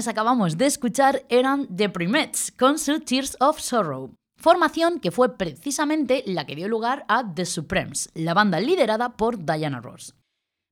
Acabamos 0.07 0.57
de 0.57 0.65
escuchar 0.65 1.25
eran 1.29 1.67
The 1.75 1.89
Primettes 1.89 2.51
con 2.51 2.79
su 2.79 2.99
Tears 2.99 3.37
of 3.39 3.59
Sorrow, 3.59 4.15
formación 4.37 4.99
que 4.99 5.11
fue 5.11 5.37
precisamente 5.37 6.23
la 6.25 6.45
que 6.45 6.55
dio 6.55 6.67
lugar 6.67 7.05
a 7.07 7.33
The 7.33 7.45
Supremes, 7.45 8.09
la 8.13 8.33
banda 8.33 8.59
liderada 8.59 9.15
por 9.17 9.45
Diana 9.45 9.81
Ross. 9.81 10.15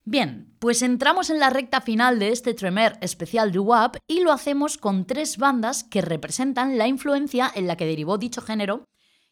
Bien, 0.04 0.56
pues 0.60 0.82
entramos 0.82 1.30
en 1.30 1.40
la 1.40 1.52
recta 1.52 1.80
final 1.80 2.18
de 2.18 2.30
este 2.30 2.54
Tremer 2.54 2.98
especial 3.02 3.52
doo-wop 3.52 3.98
y 4.08 4.22
lo 4.22 4.32
hacemos 4.32 4.78
con 4.78 5.06
tres 5.06 5.38
bandas 5.38 5.84
que 5.84 6.02
representan 6.02 6.78
la 6.78 6.88
influencia 6.88 7.52
en 7.54 7.68
la 7.68 7.78
que 7.78 7.86
derivó 7.86 8.18
dicho 8.18 8.42
género, 8.42 8.86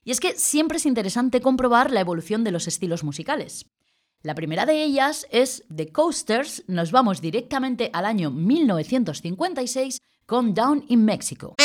y 0.03 0.11
es 0.11 0.19
que 0.19 0.35
siempre 0.35 0.77
es 0.77 0.85
interesante 0.85 1.41
comprobar 1.41 1.91
la 1.91 2.01
evolución 2.01 2.43
de 2.43 2.51
los 2.51 2.67
estilos 2.67 3.03
musicales. 3.03 3.65
La 4.21 4.35
primera 4.35 4.65
de 4.65 4.83
ellas 4.83 5.25
es 5.31 5.63
The 5.73 5.93
Coasters, 5.93 6.65
nos 6.67 6.91
vamos 6.91 7.21
directamente 7.21 7.89
al 7.93 8.03
año 8.03 8.31
1956 8.31 10.01
con 10.25 10.53
Down 10.53 10.83
in 10.89 11.05
Mexico. 11.05 11.55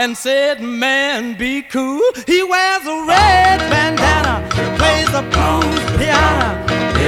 And 0.00 0.16
said, 0.16 0.62
"Man, 0.62 1.34
be 1.34 1.60
cool." 1.60 2.00
He 2.26 2.42
wears 2.42 2.84
a 2.86 2.98
red 3.12 3.58
bandana, 3.70 4.34
plays 4.78 5.12
a 5.20 5.22
blues 5.32 5.84
piano. 5.98 6.50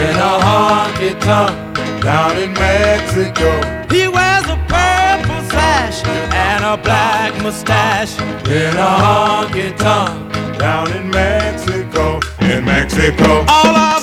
In 0.03 0.15
a 0.31 0.35
honky 0.47 1.13
tonk 1.27 1.57
down 2.03 2.37
in 2.37 2.53
Mexico. 2.53 3.49
He 3.97 4.09
wears 4.17 4.47
a 4.57 4.59
purple 4.75 5.43
sash 5.53 6.05
and 6.49 6.63
a 6.73 6.77
black 6.77 7.33
mustache. 7.43 8.15
In 8.61 8.75
a 8.89 8.93
honky 9.05 9.69
tonk 9.79 10.59
down 10.59 10.93
in 10.93 11.09
Mexico. 11.11 12.21
In 12.41 12.63
Mexico. 12.67 13.45
All 13.49 13.77
of 13.89 14.02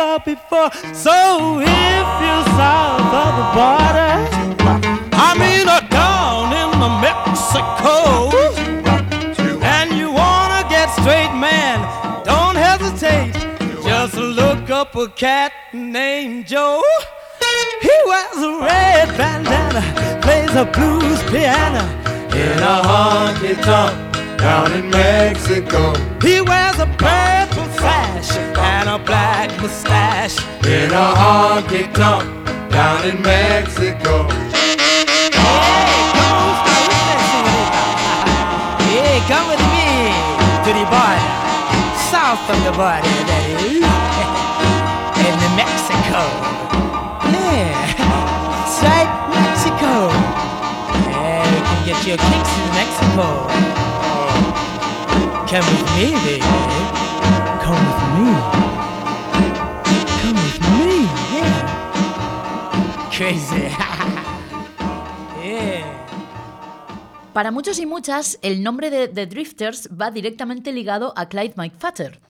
saw 0.00 0.18
before. 0.18 0.70
So 0.94 1.16
if 1.60 2.08
you're 2.24 2.46
south 2.60 3.12
of 3.24 3.32
the 3.40 3.48
border, 3.58 4.14
I 5.28 5.30
mean 5.42 5.66
uh, 5.68 5.80
down 6.00 6.46
in 6.62 6.70
the 6.84 6.90
Mexico, 7.06 7.94
and 9.76 9.88
you 10.00 10.08
wanna 10.10 10.62
get 10.74 10.88
straight, 11.00 11.34
man, 11.46 11.78
don't 12.24 12.56
hesitate. 12.68 13.34
Just 13.84 14.14
look 14.14 14.70
up 14.70 14.96
a 14.96 15.08
cat 15.08 15.52
named 15.74 16.46
Joe. 16.46 16.82
He 17.86 17.94
wears 18.10 18.40
a 18.50 18.52
red 18.70 19.08
bandana, 19.18 19.82
plays 20.22 20.54
a 20.62 20.64
blues 20.76 21.20
piano. 21.30 21.84
In 22.44 22.58
a 22.74 22.76
honky 22.88 23.54
tonk 23.68 24.38
down 24.38 24.72
in 24.72 24.88
Mexico. 24.88 25.92
He 26.22 26.40
wears 26.40 26.78
a 26.78 26.88
a 28.90 28.98
black 28.98 29.48
mustache. 29.62 30.36
In 30.66 30.90
a 30.90 31.06
honky 31.20 31.86
tonk 31.94 32.26
down 32.70 33.06
in 33.06 33.22
Mexico. 33.22 34.26
Hey, 38.90 39.22
come 39.30 39.46
with 39.46 39.62
me 39.74 40.10
to 40.64 40.70
the 40.74 40.84
border, 40.90 41.30
south 42.10 42.42
of 42.50 42.58
the 42.66 42.72
border, 42.74 43.18
that 43.30 43.44
is, 43.62 43.78
in 45.22 45.34
New 45.38 45.52
Mexico. 45.54 46.22
Yeah, 47.30 47.70
right, 48.82 49.10
Mexico. 49.38 50.10
Yeah, 51.06 51.46
you 51.54 51.62
can 51.68 51.80
get 51.86 51.98
your 52.08 52.18
kicks 52.18 52.52
in 52.58 52.68
Mexico. 52.74 53.26
Come 55.46 55.66
with 55.70 55.86
me, 55.94 56.06
baby. 56.26 57.09
Come 57.70 57.86
with 57.86 58.02
me. 58.18 58.30
Come 60.22 60.40
with 60.42 60.58
me, 60.74 61.06
yeah. 61.32 61.62
Crazy. 63.16 63.68
yeah. 65.44 65.86
Para 67.32 67.52
muchos 67.52 67.78
y 67.78 67.86
muchas, 67.86 68.40
el 68.42 68.64
nombre 68.64 68.90
de 68.90 69.06
The 69.06 69.26
Drifters 69.26 69.88
va 69.88 70.10
directamente 70.10 70.72
ligado 70.72 71.12
a 71.16 71.28
Clyde 71.28 71.54
McFatter, 71.54 72.20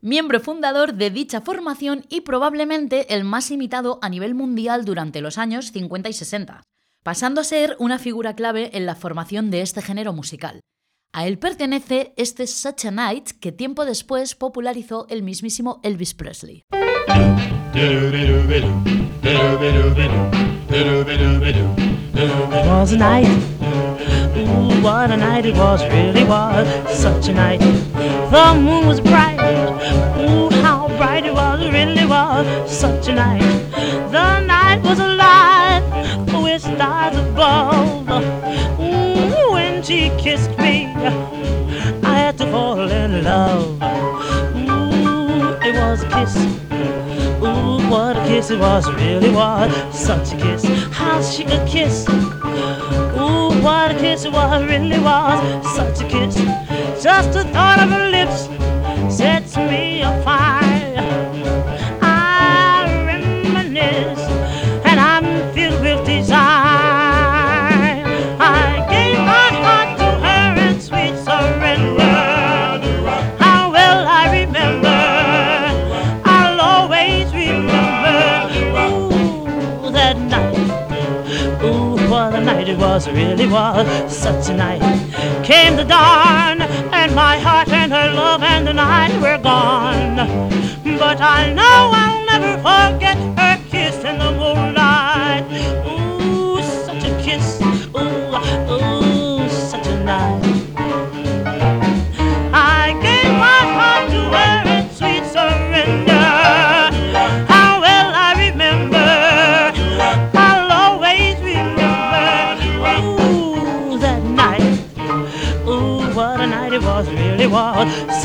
miembro 0.00 0.40
fundador 0.40 0.94
de 0.94 1.10
dicha 1.10 1.42
formación 1.42 2.06
y 2.08 2.22
probablemente 2.22 3.12
el 3.14 3.24
más 3.24 3.50
imitado 3.50 3.98
a 4.00 4.08
nivel 4.08 4.34
mundial 4.34 4.86
durante 4.86 5.20
los 5.20 5.36
años 5.36 5.70
50 5.70 6.08
y 6.08 6.14
60, 6.14 6.62
pasando 7.02 7.42
a 7.42 7.44
ser 7.44 7.76
una 7.78 7.98
figura 7.98 8.34
clave 8.34 8.70
en 8.72 8.86
la 8.86 8.94
formación 8.94 9.50
de 9.50 9.60
este 9.60 9.82
género 9.82 10.14
musical. 10.14 10.62
A 11.12 11.26
él 11.26 11.38
pertenece 11.38 12.12
este 12.16 12.46
Such 12.46 12.86
a 12.86 12.90
Night 12.90 13.30
que 13.40 13.50
tiempo 13.50 13.84
después 13.84 14.34
popularizó 14.34 15.06
el 15.08 15.22
mismísimo 15.22 15.80
Elvis 15.82 16.14
Presley. 16.14 16.64
Ooh, 24.36 24.82
what 24.82 25.10
a 25.10 25.16
night 25.16 25.46
it 25.46 25.56
was, 25.56 25.82
really 25.88 26.24
was. 26.24 26.66
Such 26.88 27.28
a 27.28 27.32
night. 27.32 27.60
The 28.30 28.54
moon 28.54 28.86
was 28.86 29.00
bright. 29.00 29.38
Ooh, 30.20 30.50
how 30.62 30.88
bright 30.96 31.24
it 31.24 31.34
was, 31.34 31.60
really 31.72 32.04
was. 32.06 32.46
Such 32.70 33.08
a 33.08 33.14
night. 33.14 33.42
The 34.12 34.40
night 34.40 34.82
was 34.82 35.00
alive 35.00 35.27
kiss. 46.18 46.36
Ooh, 47.42 47.90
what 47.90 48.16
a 48.16 48.24
kiss 48.26 48.50
it 48.50 48.58
was, 48.58 48.90
really 48.94 49.30
was. 49.30 49.72
Such 49.96 50.32
a 50.32 50.36
kiss. 50.36 50.64
How 50.92 51.22
she 51.22 51.44
could 51.44 51.66
kiss. 51.68 52.08
Ooh, 52.08 53.50
what 53.62 53.92
a 53.92 53.96
kiss 53.98 54.24
it 54.24 54.32
was, 54.32 54.64
really 54.64 54.98
was. 54.98 55.40
Such 55.76 56.00
a 56.04 56.08
kiss. 56.08 56.34
Just 57.02 57.32
the 57.32 57.44
thought 57.52 57.78
of 57.80 57.90
her 57.90 58.08
lips 58.10 58.48
sets 59.14 59.56
me 59.56 60.02
afire. 60.02 60.47
Was, 83.50 84.16
such 84.16 84.48
a 84.50 84.54
night. 84.54 84.80
Came 85.44 85.76
the 85.76 85.84
dawn, 85.84 86.62
and 86.92 87.14
my 87.14 87.38
heart 87.38 87.68
and 87.68 87.92
her 87.92 88.12
love 88.12 88.42
and 88.42 88.66
the 88.66 88.72
night 88.72 89.12
were 89.20 89.38
gone. 89.42 90.16
But 90.98 91.20
I 91.20 91.52
know 91.52 91.90
I'll 91.92 92.26
never 92.26 92.56
forget 92.58 93.37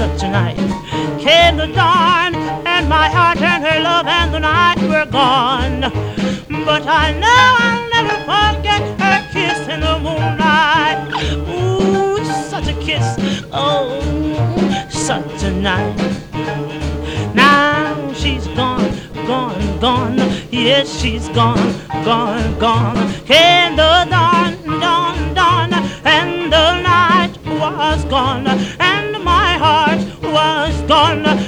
was 0.08 0.20
such 0.20 0.28
a 0.28 0.32
night. 0.32 0.58
Came 1.20 1.58
the 1.58 1.68
dawn, 1.68 2.36
and 2.66 2.90
my 2.90 3.08
heart 3.10 3.42
and 3.42 3.64
her 3.64 3.80
love 3.82 4.08
and 4.08 4.34
the 4.34 4.40
night 4.40 4.82
were 4.82 5.06
gone. 5.06 5.82
But 6.66 6.86
I 6.88 7.12
know 7.14 7.44
I'll 7.68 7.90
never 7.90 8.18
forget 8.32 8.82
her 9.02 9.20
kiss 9.34 9.68
in 9.68 9.80
the 9.82 10.00
moonlight. 10.00 11.00
Ooh, 11.50 12.24
such 12.50 12.68
a 12.68 12.74
kiss. 12.82 13.06
Oh, 13.52 14.00
such 14.90 15.44
a 15.44 15.52
night. 15.52 15.98
Now 17.34 18.14
she's 18.14 18.48
gone, 18.48 18.92
gone, 19.28 19.80
gone. 19.80 20.18
Yes, 20.52 21.00
she's 21.00 21.28
gone, 21.30 21.74
gone, 22.04 22.60
gone. 22.60 22.98
Came 23.26 23.76
the 23.76 24.06
dawn, 24.10 24.54
dawn, 24.80 25.34
dawn, 25.34 25.74
and 26.06 26.52
the 26.52 26.82
night 26.82 27.38
was 27.46 28.04
gone, 28.06 28.48
night. 30.88 31.44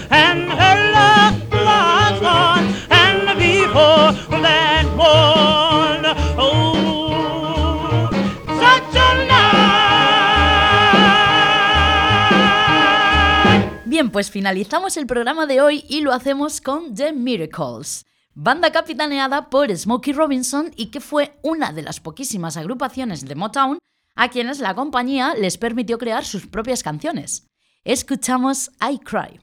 Bien, 13.95 14.11
pues 14.11 14.29
finalizamos 14.29 14.97
el 14.97 15.07
programa 15.07 15.45
de 15.45 15.61
hoy 15.61 15.86
y 15.88 16.01
lo 16.01 16.11
hacemos 16.11 16.59
con 16.59 16.93
The 16.93 17.13
Miracles, 17.13 18.05
banda 18.33 18.69
capitaneada 18.69 19.49
por 19.49 19.73
Smokey 19.73 20.11
Robinson 20.11 20.71
y 20.75 20.88
que 20.88 20.99
fue 20.99 21.39
una 21.43 21.71
de 21.71 21.81
las 21.81 22.01
poquísimas 22.01 22.57
agrupaciones 22.57 23.25
de 23.25 23.36
Motown 23.36 23.79
a 24.15 24.27
quienes 24.27 24.59
la 24.59 24.75
compañía 24.75 25.33
les 25.36 25.57
permitió 25.57 25.97
crear 25.97 26.25
sus 26.25 26.45
propias 26.45 26.83
canciones. 26.83 27.47
Escuchamos 27.86 28.71
I 28.81 28.97
Cry. 28.97 29.39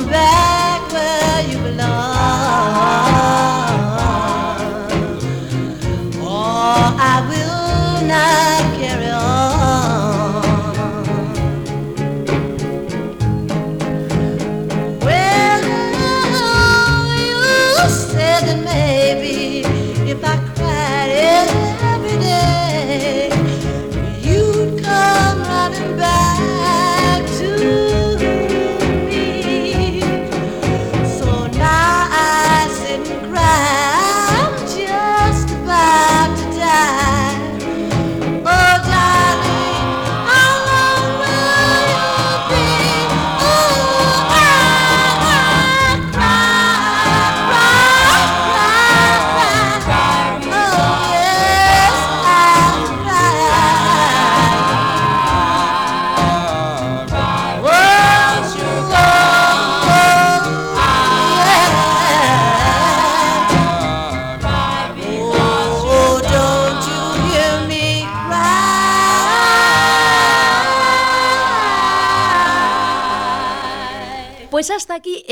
Come 0.00 0.08
back 0.08 0.29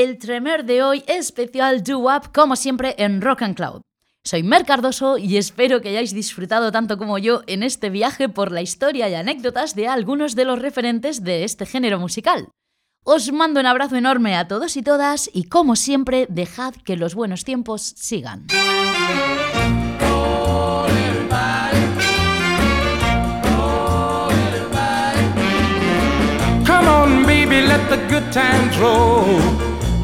el 0.09 0.19
Tremer 0.19 0.65
de 0.65 0.83
hoy, 0.83 1.05
especial 1.07 1.83
Do 1.83 1.99
Up, 1.99 2.33
como 2.33 2.57
siempre 2.57 2.95
en 2.99 3.21
Rock 3.21 3.43
and 3.43 3.55
Cloud. 3.55 3.83
Soy 4.25 4.43
Mer 4.43 4.65
Cardoso 4.65 5.19
y 5.19 5.37
espero 5.37 5.81
que 5.81 5.91
hayáis 5.91 6.15
disfrutado 6.15 6.73
tanto 6.73 6.97
como 6.99 7.19
yo 7.19 7.43
en 7.47 7.63
este 7.63 7.91
viaje 7.91 8.29
por 8.29 8.51
la 8.51 8.63
historia 8.63 9.09
y 9.09 9.15
anécdotas 9.15 9.75
de 9.75 9.87
algunos 9.87 10.35
de 10.35 10.45
los 10.45 10.61
referentes 10.61 11.23
de 11.25 11.45
este 11.45 11.67
género 11.67 11.99
musical. 11.99 12.49
Os 13.05 13.31
mando 13.33 13.61
un 13.61 13.67
abrazo 13.67 13.97
enorme 13.97 14.37
a 14.37 14.49
todos 14.49 14.77
y 14.77 14.83
todas 14.83 15.31
y 15.33 15.45
como 15.45 15.77
siempre 15.77 16.27
dejad 16.29 16.75
que 16.85 16.97
los 16.97 17.15
buenos 17.15 17.45
tiempos 17.45 17.83
sigan. 17.83 18.47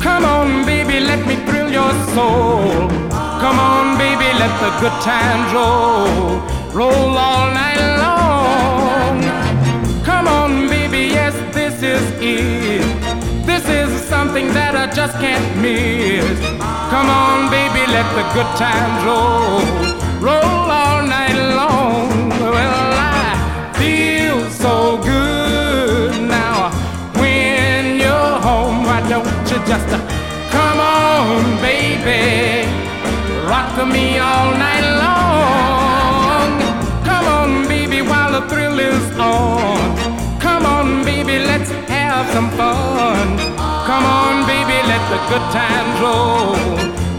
Come 0.04 0.26
on, 0.26 0.66
baby, 0.66 1.00
let 1.00 1.26
me 1.26 1.36
thrill 1.46 1.70
your 1.70 1.90
soul. 2.14 2.90
Come 3.40 3.58
on, 3.58 3.96
baby, 3.96 4.28
let 4.38 4.52
the 4.60 4.70
good 4.82 4.98
times 5.00 5.50
roll. 5.50 6.42
Roll 6.78 7.16
all 7.16 7.46
night 7.62 7.80
long. 8.04 9.22
Come 10.04 10.28
on, 10.28 10.68
baby, 10.68 11.08
yes, 11.18 11.34
this 11.54 11.82
is 11.82 12.04
it. 12.20 12.84
This 13.46 13.66
is 13.66 13.88
something 14.02 14.48
that 14.48 14.76
I 14.76 14.92
just 14.92 15.14
can't 15.24 15.48
miss. 15.62 16.38
Come 16.92 17.08
on, 17.08 17.50
baby, 17.50 17.90
let 17.90 18.08
the 18.18 18.26
good 18.36 18.50
times 18.60 19.00
roll. 19.08 19.64
Roll 20.20 20.63
why 29.54 29.66
just 29.66 29.88
uh, 29.88 29.98
come 30.50 30.80
on, 30.80 31.42
baby? 31.62 32.66
Rock 33.46 33.76
me 33.86 34.18
all 34.18 34.50
night 34.52 34.86
long. 35.04 36.50
Come 37.04 37.26
on, 37.26 37.68
baby, 37.68 38.02
while 38.02 38.32
the 38.32 38.48
thrill 38.48 38.78
is 38.78 39.18
on. 39.18 40.40
Come 40.40 40.66
on, 40.66 41.04
baby, 41.04 41.38
let's 41.38 41.70
have 41.88 42.28
some 42.32 42.50
fun. 42.50 43.38
Come 43.86 44.04
on, 44.04 44.46
baby, 44.46 44.76
let 44.88 45.02
the 45.12 45.20
good 45.30 45.46
times. 45.52 46.00
Roll 46.00 47.13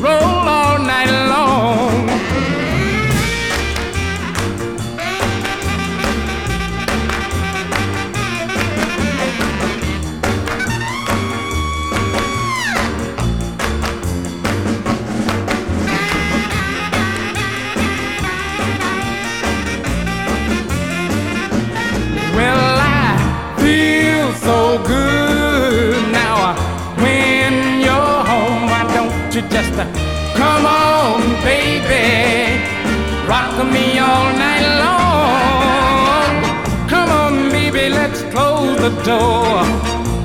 door. 39.05 39.61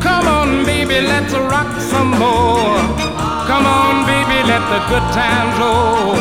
Come 0.01 0.27
on, 0.27 0.65
baby, 0.65 1.07
let's 1.07 1.35
rock 1.35 1.71
some 1.93 2.13
more. 2.13 2.81
Come 3.51 3.67
on, 3.67 4.07
baby, 4.07 4.39
let 4.49 4.65
the 4.73 4.81
good 4.89 5.07
times 5.13 5.55
roll. 5.61 6.17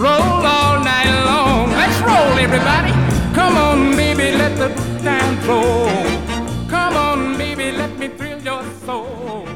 Roll 0.00 0.46
all 0.56 0.80
night 0.80 1.12
long. 1.28 1.68
Let's 1.70 2.00
roll, 2.00 2.34
everybody. 2.46 2.92
Come 3.34 3.56
on, 3.58 3.96
baby, 3.96 4.32
let 4.38 4.56
the 4.56 4.68
good 4.68 5.02
times 5.02 5.46
roll. 5.46 5.90
Come 6.70 6.96
on, 6.96 7.36
baby, 7.36 7.70
let 7.72 7.92
me 7.98 8.08
thrill 8.08 8.40
your 8.40 8.64
soul. 8.86 9.46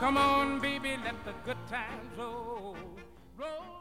Come 0.00 0.16
on, 0.16 0.58
baby, 0.58 0.98
let 1.04 1.24
the 1.24 1.34
good 1.44 1.62
times 1.70 2.10
roll. 2.18 2.76
Roll 3.38 3.76